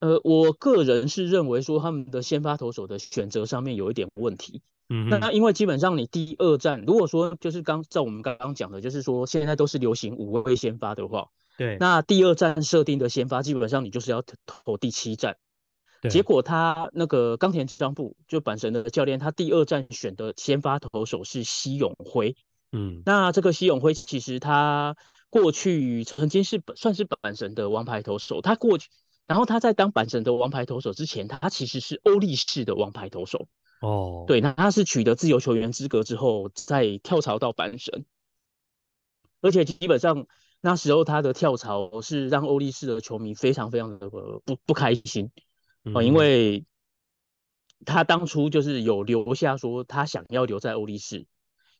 [0.00, 4.60] 呃，我个人是认为说他们的先发投手的选择上面有一点问题。
[4.88, 15.36] 嗯哼，那因为基本上你第二战，如果说就是刚在我们刚刚讲的，就是说现在都是流行五位先发的话，对，那第二站设定的先发基本上你就是要投第七战。
[16.08, 22.34] 结果他那个冈田彰布就阪神的教练，他第二站选的先发投手是西永辉。
[22.72, 24.96] 嗯，那这个西永辉其实他
[25.28, 28.88] 过去曾经是算是阪神的王牌投手，他过去，
[29.26, 33.48] 然后他在当阪神的王牌投手之前，他其实是欧力士的王牌投手。
[33.82, 38.04] 哦，对，那他是取得自由球员资格之后再跳槽到阪神，
[39.40, 40.26] 而且基本上
[40.60, 45.30] 那时候他的跳槽是让欧力士的球迷非常非常的不不开心。
[45.84, 46.64] 哦，因为
[47.86, 51.26] 他当初就是有留下说他想要留在欧力士，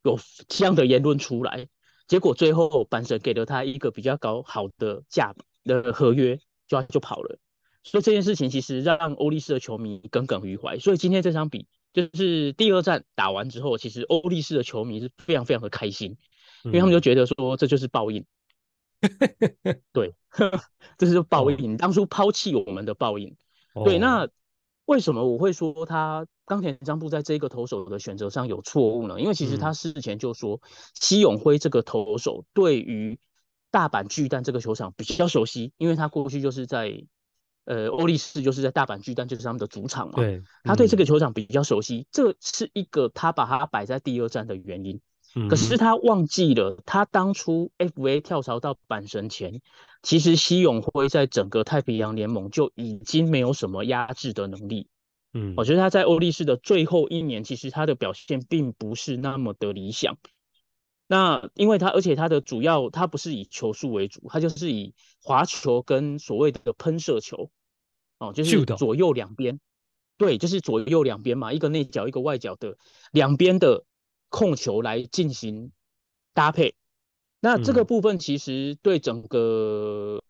[0.03, 1.69] 有这样的言论出来，
[2.07, 5.35] 结果最后阪神给了他一个比较高好的价
[5.65, 7.39] 的合约，就就跑了。
[7.83, 10.79] 所以这件事情其实让欧力士的球迷耿耿于怀。
[10.79, 16.17] 所以今天这场比就是第二战打完之后，其实欧力士的球迷是非常非常的开心，
[16.65, 18.25] 因为他们就觉得说这就是报应。
[19.93, 20.15] 对，
[20.97, 23.37] 这是报应，当初抛弃我们的报应。
[23.85, 24.29] 对，那
[24.87, 29.21] 为什么我会说他冈田彰布在这个投手的选择上有错误呢？
[29.21, 30.61] 因为其实他事前就说，
[30.95, 33.19] 西永辉这个投手对于
[33.71, 37.05] 大阪巨蛋这个球场比较熟悉，因为他过去就是在
[37.67, 40.15] 呃欧力士就是在大阪巨蛋就是他们的主场嘛。
[40.15, 45.01] 对，他对这个球场比较熟悉，这是一个他把它摆在第二站的原因。
[45.49, 49.63] 可是他忘记了，他当初 FA 跳槽到阪神前，
[50.03, 54.89] 其实西永辉在整个太平洋联盟就已经没有什么压制的能力。
[55.33, 60.17] 嗯，我觉得他在欧力士的最后一年，其实他的表现并不是那么的理想。
[61.07, 67.53] 那因为他，而且他的主要他不是以球速为主，他就是以滑球跟所谓的喷射球，
[68.19, 69.61] 哦，就是左右两边，
[70.19, 72.77] 对，就是左右两边嘛，一个内角一个外角的
[73.13, 73.85] 两边的。
[74.31, 75.71] 控球来进行
[76.33, 76.75] 搭配，
[77.41, 80.23] 那这个部分其实对整个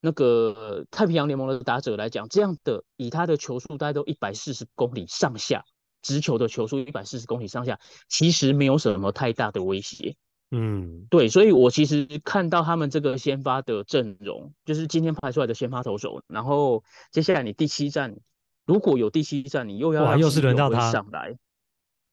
[0.00, 5.64] 那个太平洋联盟的打者来讲，这样的以他的球速大概都一百四十公里上下，
[6.00, 7.78] 直球的球速一百四十公里上下，
[8.08, 10.16] 其实没有什么太大的威胁。
[10.50, 18.16] 嗯，对，所以我其实看到他们这个先发的阵容，就是今天排出来的先发投手，然后接下来你第七站
[18.64, 21.36] 如果有第七站，你又要又是轮到他上来，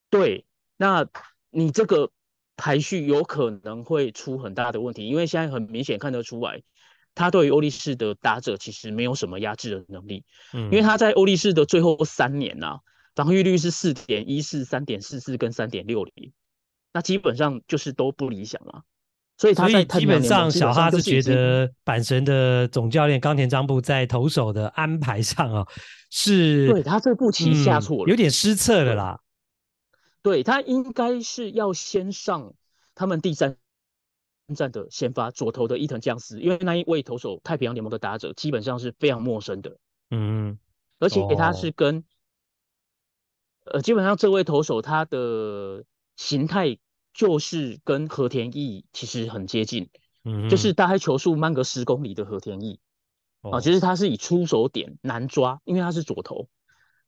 [0.10, 0.46] 对。
[0.82, 1.06] 那
[1.52, 2.10] 你这个
[2.56, 6.62] 排序有可能会出很大的问题，因为现在很明显看得出来，
[7.14, 10.24] 他对于欧力士的打者其实没有什么压制的能力。
[10.54, 12.80] 嗯，因为他在欧力士的最后三年呐、啊，
[13.14, 16.32] 防御率是四点一四、三点四四跟三点六零，
[16.94, 18.84] 那基本上就是都不理想了。
[19.38, 25.68] 所以他在基本上小哈是觉得阪神的总教练冈田彰布在投手的安排上啊，
[26.10, 29.20] 是对他这步棋下错了，有点失策了啦。
[30.22, 32.54] 对，他应该是要先上
[32.94, 33.58] 他们第三
[34.56, 39.78] 战的先发左投的伊藤将司，因为那一位投手太平洋联盟的打者基本上是非常陌生的，
[40.10, 40.60] 嗯，
[41.00, 42.04] 而且他是跟、哦、
[43.66, 46.78] 呃基本上这位投手他的形态
[47.14, 49.90] 就是跟和田义其实很接近，
[50.24, 52.80] 嗯，就是大概球速慢个十公里的和田义、
[53.42, 56.50] 哦、啊，其实他是以出手点难抓，因为他是左投。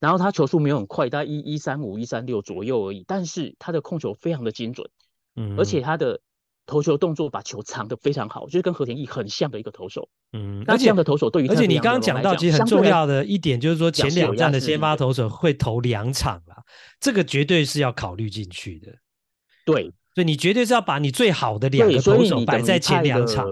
[0.02, 4.90] 然后他球速没有很快，大概一一三五一三六左右而已，但是他的控球非常的精准，
[5.36, 6.20] 嗯，而且他的
[6.66, 16.64] 投球动作把球藏得非常好，就是跟和田义很像的一个投手，嗯，那这样的投手对于而且你刚刚讲到其实很重要的一点就是说前两站的先发投手会投两场啦，
[17.00, 18.92] 这个绝对是要考虑进去的，
[19.66, 23.48] 对，所以你绝对是要把你最好的两个投手摆在前两场，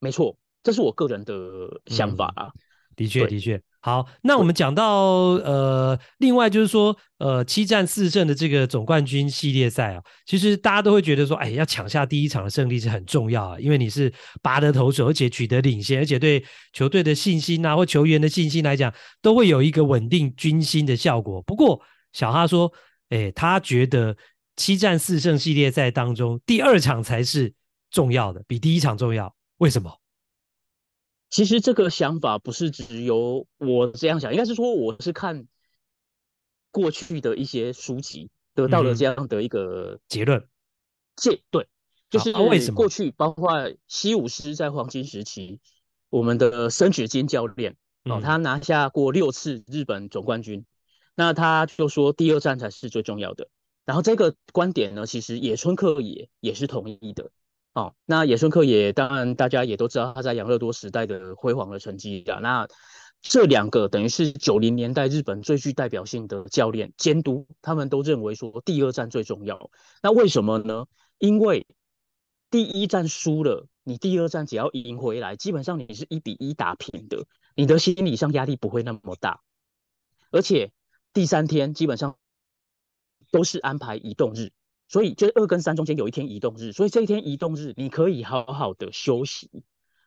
[0.00, 2.50] 没错，这是我个人的想法啊，
[2.96, 3.60] 的确的确。
[3.80, 18.92] 好，那我们讲到呃，另外就是说，呃，七战四胜的这个总冠军系列赛啊，其实大家都会觉得说，哎，要抢下第一场的胜利是很重要啊，因为你是拔得头筹，而且取得领先，而且对球队的信心啊，或球员的信心来讲，
[19.22, 21.40] 都会有一个稳定军心的效果。
[21.42, 21.80] 不过
[22.12, 22.72] 小哈说，
[23.10, 24.16] 哎，他觉得
[24.56, 27.54] 七战四胜系列赛当中，第二场才是
[27.92, 29.32] 重要的，比第一场重要。
[29.58, 29.96] 为什么？
[31.28, 35.46] 其实这个想法不是只有我这样想，应该是说我是看
[36.70, 40.46] 过去的一些书籍得到了这样的一个结论。
[41.16, 41.66] 这对，
[42.10, 45.60] 就是为什么过去包括西武师在黄金时期，
[46.10, 50.64] 我们的森取金教练哦，他拿下过六次日本总冠军，
[51.14, 53.48] 那他就说第二站才是最重要的。
[53.84, 57.30] 然后这个观点呢，其实野村克也也是同意的。
[57.76, 62.38] 哦，那野村克也当然大家也都知道他在养乐多时代的辉煌的成绩啊。
[62.40, 62.66] 那
[63.20, 69.70] 这两个等于是九零年代日本最具代表性的教练监督，他们都认为说第二战最重要。
[70.02, 70.86] 那为什么呢？
[71.18, 71.66] 因为
[72.50, 79.42] 第一战输了，你第二战只要赢回来，基本上你是一比一打平的，你的心理上压力不会那么大。
[80.30, 80.72] 而且
[81.12, 82.16] 第三天基本上
[83.30, 84.50] 都是安排移动日。
[84.88, 89.50] 所以，就二跟三中间有一天移动日，所以这一天移动日你可以好好的休息，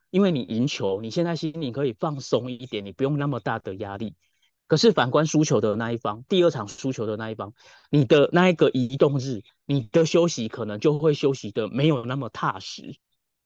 [0.09, 4.15] 因为你赢球，你现在心里可以放松一点，你不用那么大的压力。
[4.67, 7.53] 可是反观输球的那一方，第二场输球的那一方，
[7.89, 12.95] 你的那一个移动日，你的休息可能就会休息的没有那么踏实，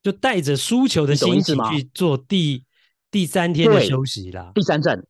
[0.02, 2.64] 就带着输球的心情去做第
[3.10, 4.52] 第三天的休息啦。
[4.54, 5.02] 第三站，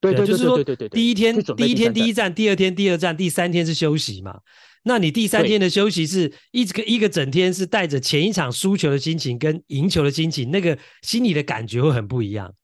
[0.00, 4.40] 对对对对对对，就是说，对对对，第一天第一天第一站，第二天第二站，第三天是休息嘛。
[4.82, 12.54] 那你第三天的休息是一个一个整天是带着前一场输球的心情跟赢球的心情，那个心里的感觉会很不一样。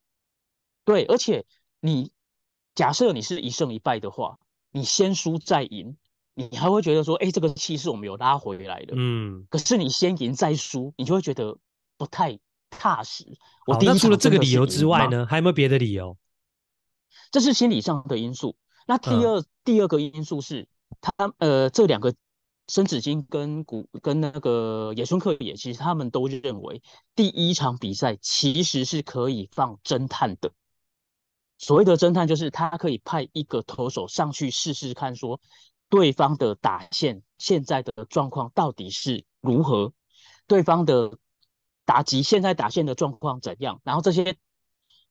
[0.85, 1.45] 对，而且
[1.81, 2.11] 你
[2.75, 4.39] 假设你是一胜一败的话，
[4.73, 5.97] 你先输再赢，
[6.35, 8.95] 你还会觉得说，哎，这个气势我们有拉回来的。
[8.97, 9.47] 嗯。
[9.51, 11.59] 可是你先赢再输，你就会觉得
[11.99, 12.39] 不太
[12.71, 13.25] 踏实。
[13.67, 16.17] 我第一那除了这个理由之外呢，还有没有别的理由？
[17.31, 18.57] 这是心理上的因素。
[18.87, 20.69] 那第二、嗯、第二个因素是，
[21.01, 22.15] 他呃这两个
[22.69, 26.83] 申子京跟古跟那个野村克也，其实他们都认为
[27.15, 30.53] 第一场比赛其实是可以放侦探的。
[31.59, 35.41] 所谓的侦探，就是他可以派一个投手上去试试看，说
[35.89, 39.93] 对方的打线现在的状况到底是如何，
[40.47, 41.19] 对方的
[41.85, 44.37] 打击现在打线的状况怎样，然后这些。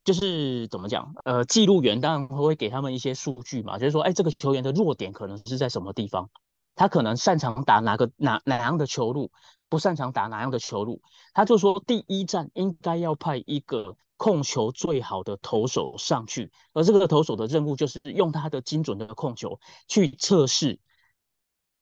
[0.06, 6.30] 就是怎么讲，呃，记录员当然会给他们一些数据嘛，就是说，哎，这个球员的弱点可能是在什么地方，
[6.76, 9.32] 他可能擅长打哪个哪哪样的球路，
[9.68, 11.02] 不擅长打哪样的球路，
[11.34, 20.78] 他就说第一站应该要派一个控球最好的投手上去，而这个投手的任务就是用他的精准的控球去测试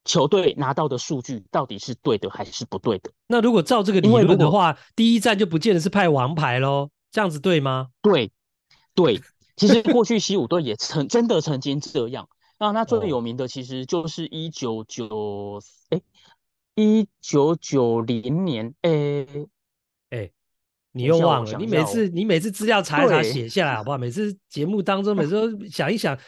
[0.07, 3.11] 球队拿到的数据到底是对的还是不对的。
[3.27, 6.89] 那如果照这个理论的话，第一站就不见得是派王牌喽。
[7.14, 7.90] 这样子对吗？
[8.02, 8.32] 对，
[8.92, 9.20] 对，
[9.54, 12.28] 其实过去西武队也曾 真的曾经这样。
[12.58, 15.60] 那那最有名的其实就是一九九
[15.90, 16.00] 哎
[16.74, 19.26] 一九九零年哎
[20.10, 20.32] 哎，
[20.90, 21.56] 你又忘了？
[21.56, 23.96] 你每次你每次资料查一查写下来好不好？
[23.96, 26.18] 每次节目当中每次 都想一想，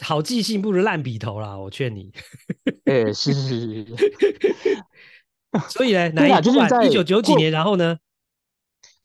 [0.00, 1.56] 好记性不如烂笔头啦！
[1.56, 2.12] 我劝你。
[2.86, 4.84] 哎，是是是是。
[5.70, 7.98] 所以呢，哪一就是在一九九几年，然后呢？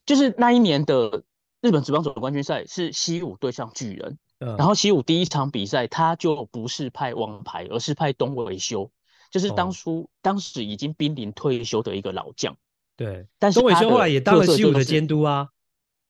[0.06, 1.22] 就是那一年的
[1.60, 8.90] 日本职棒总冠军赛是西武对上巨人，嗯，然后西武第一场比赛他就不是派王牌，而是派东尾修，
[9.30, 12.56] 就是当初、哦、当时已经濒临退休的一个老将。
[12.96, 15.48] 对，但是、东尾修后来也当了西武的监督啊。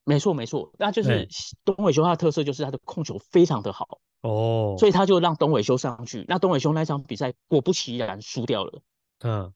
[0.07, 1.29] 没错没错，那就是
[1.65, 6.27] 东尾修他的特色就是他的控球非常的好哦，所以他就让东尾修上去。
[6.29, 8.83] 那东尾修那场比赛果不其然输掉了，
[9.21, 9.55] 嗯，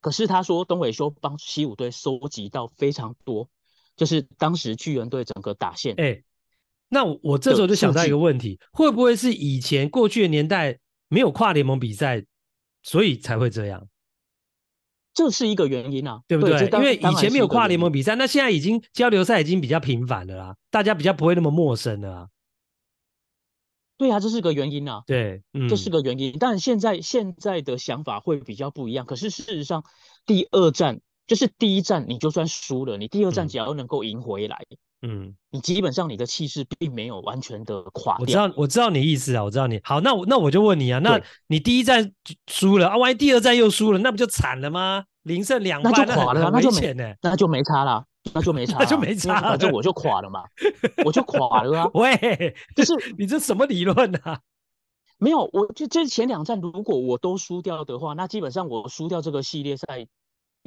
[0.00, 3.48] 可是他说东伟修帮西武队收集到非常多。
[3.98, 6.24] 就是当时巨人队整个打线，哎、欸，
[6.88, 10.78] 那我这时候就想到一个问题，会不会是以前过去的年代
[11.08, 12.24] 没有跨联盟比赛，
[12.84, 13.88] 所以才会这样？
[15.12, 16.68] 这是一个原因啊，对不对？
[16.68, 22.28] 因为以前没有跨联盟比赛，那现在已经交流赛已经比较频繁了啦，大家比较不会那么陌生了啊。
[23.96, 26.36] 对啊，这是个原因啊，对，嗯，这是个原因。
[26.38, 29.82] 但现在现在的想法会比较不一样，可是事实上
[30.24, 31.00] 第二战。
[31.28, 34.58] 就是第一战你就算输了，你第二战只要能够赢回来，
[35.02, 38.22] 嗯，你基本上你的气势并没有完全的垮掉。
[38.22, 39.78] 我知道，我知道你意思啊，我知道你。
[39.84, 42.12] 好，那我那我就问你啊，那你第一战
[42.50, 45.04] 输了啊，万一第二战又输了，那不就惨了吗？
[45.24, 48.02] 零胜两败，那就垮了，那，那就没呢，那就没差了，
[48.32, 50.44] 那就没 差，那就没差，反正我就垮了嘛，
[51.04, 51.90] 我就垮了啊。
[51.92, 54.40] 喂，就是你这什么理论啊？
[55.18, 60.06] 没有，我就这前两站如果我都输掉的话，那基本上我输掉这个系列赛。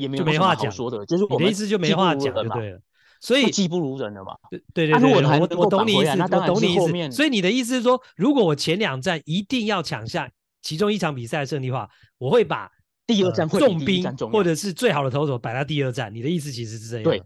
[0.02, 2.82] 也没有什么好说的，就，是我的意思就没话讲就对了，
[3.20, 4.36] 所以技不如人了嘛。
[4.49, 7.12] 对对对，对，我我懂你意思，我懂你意思。
[7.12, 10.30] 所以你的意思是说，如果我前两站一定要抢下
[10.62, 12.70] 其中一场比赛的胜利的话，我会把
[13.06, 16.14] 第二战重兵或者是最好的投手摆到第二站。
[16.14, 17.04] 你的意思其实是这样。
[17.04, 17.24] 对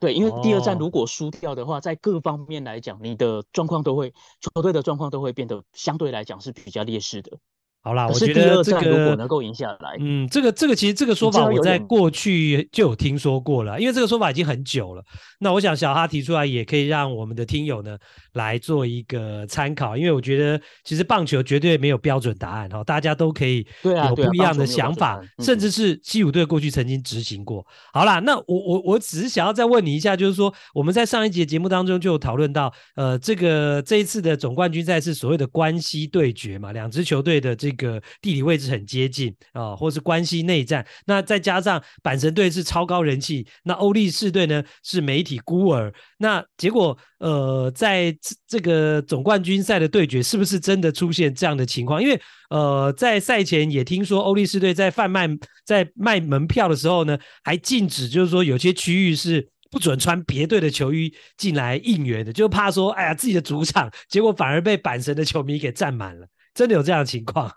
[0.00, 7.38] 对，因为第二站如果输掉的话，在各方面来讲，你的状况都会球队的状况都会变得相对来讲是比较劣势的。
[7.80, 15.02] 好啦，我觉得这个如果能够赢下来，嗯，这个这个其实这个说法我在过去就有听说过了，因为这个说法已经很久了。
[15.38, 17.96] 那我想小哈提出来也可以让我们的听友呢
[18.34, 27.64] 来做一个参考，因为我觉得其实棒球绝对没有标准答案哈，大家都可以有不一样的想法，甚至是西武队过去曾经执行过。
[27.92, 37.78] 好啦，那我我我只是想要再问你一下，就是说我们在上一节节目当中就有讨论到，呃，这个这一次的总冠军赛是所谓的关系对决嘛，两支球队的这这。
[37.78, 48.12] 个地理位置很接近啊，或是关系内战，那再加上阪神队是超高人气，那欧力士队呢是媒体孤儿，那结果呃，在
[48.48, 52.02] 这个总冠军赛的对决，是不是真的出现这样的情况？
[52.02, 55.28] 因为呃，在赛前也听说欧力士队在贩卖
[55.64, 66.26] 在卖门票的时候呢，还禁止，就是说有些区域是不准穿别队的球衣进来应援的，就怕说，哎呀，自己的主场，结果反而被阪神的球迷给占满了，
[66.58, 67.52] 真的有这样的情况？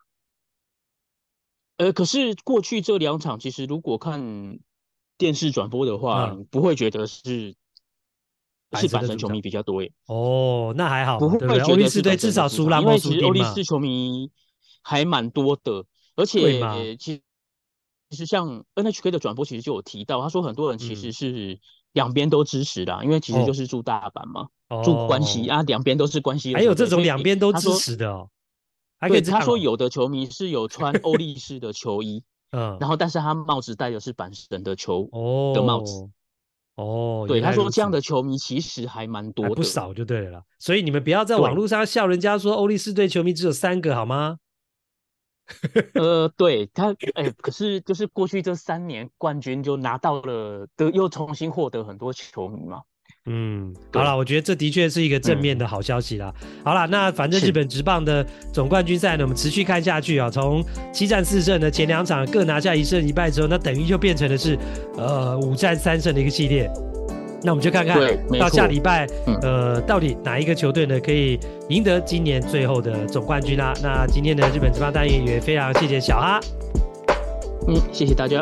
[1.77, 4.59] 呃，可是过去这两场，其实如果看
[5.17, 7.55] 电视转播的话，嗯、不会觉得是
[8.77, 9.91] 是板神球迷比较多耶。
[10.05, 14.29] 哦，那还好，不会觉得欧力士队至少输了，因为其实欧力士球迷
[14.83, 15.83] 还蛮多的，
[16.15, 17.21] 而且其实
[18.11, 21.59] 其实像 NHK 的转播其实就有提到，他说很多人其实是
[21.93, 26.53] 两边都支持的，因为其实就是住大阪嘛，哦、住关西啊，两边都是关西。
[26.53, 28.29] 还有这种两边都支持的哦。
[29.01, 32.23] 还可以对，他说有的球迷是有穿欧力士的球衣，
[32.55, 35.09] 嗯，然后但是他帽子戴的是阪神的球
[35.53, 36.09] 的帽子。
[36.75, 40.41] 哦，对，他说这样的球迷其实还蛮多的，不少就对了。
[40.57, 44.37] 所以你们不要在网络上笑人家说欧力士队球迷只有三个好吗？
[45.95, 52.83] 呃，对他，哎、欸，可是就是过去这三年冠军就拿到了，得又重新获得很多球迷嘛。
[53.28, 56.34] 嗯，好了，我觉得这的确是一个正面的好消息啦。
[56.41, 60.28] 嗯、好了，那反正日本职棒的总冠军赛呢，我们持续看下去啊。
[60.28, 64.57] 从七战四胜的前两场各拿下一胜一败之后，那等于就变成的是
[64.97, 66.67] 呃五战三胜的一个系列。
[67.43, 67.97] 那我们就看看
[68.39, 69.07] 到下礼拜，
[69.43, 73.72] 呃，到底哪一个球队呢可以赢得今年最后的总冠军啦？
[73.84, 76.39] 那今天的日本职棒单元也非常谢谢小哈，
[77.67, 78.39] 嗯，谢谢大家。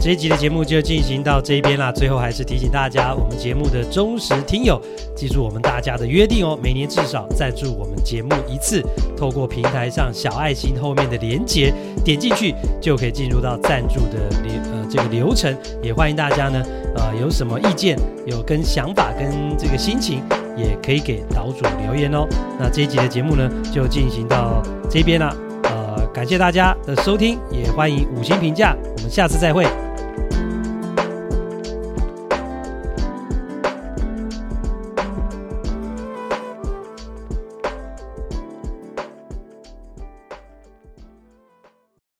[0.00, 1.92] 这一集的节目就进行到这边啦。
[1.92, 4.80] 最后还是提醒大家，我们节目的忠实听友，
[5.14, 8.82] 记住我们大家的约定哦，每年至少赞助我们节目一次。
[9.14, 11.70] 透过平台上小爱心后面的连结，
[12.02, 15.54] 点进去就可以进入到赞助的流呃这个流程。
[15.82, 16.62] 也欢迎大家呢，
[16.96, 20.22] 呃有什么意见，有跟想法跟这个心情，
[20.56, 22.26] 也可以给岛主留言哦。
[22.58, 25.36] 那这一集的节目呢，就进行到这边啦。
[25.64, 28.74] 呃，感谢大家的收听，也欢迎五星评价。
[28.96, 29.66] 我们下次再会。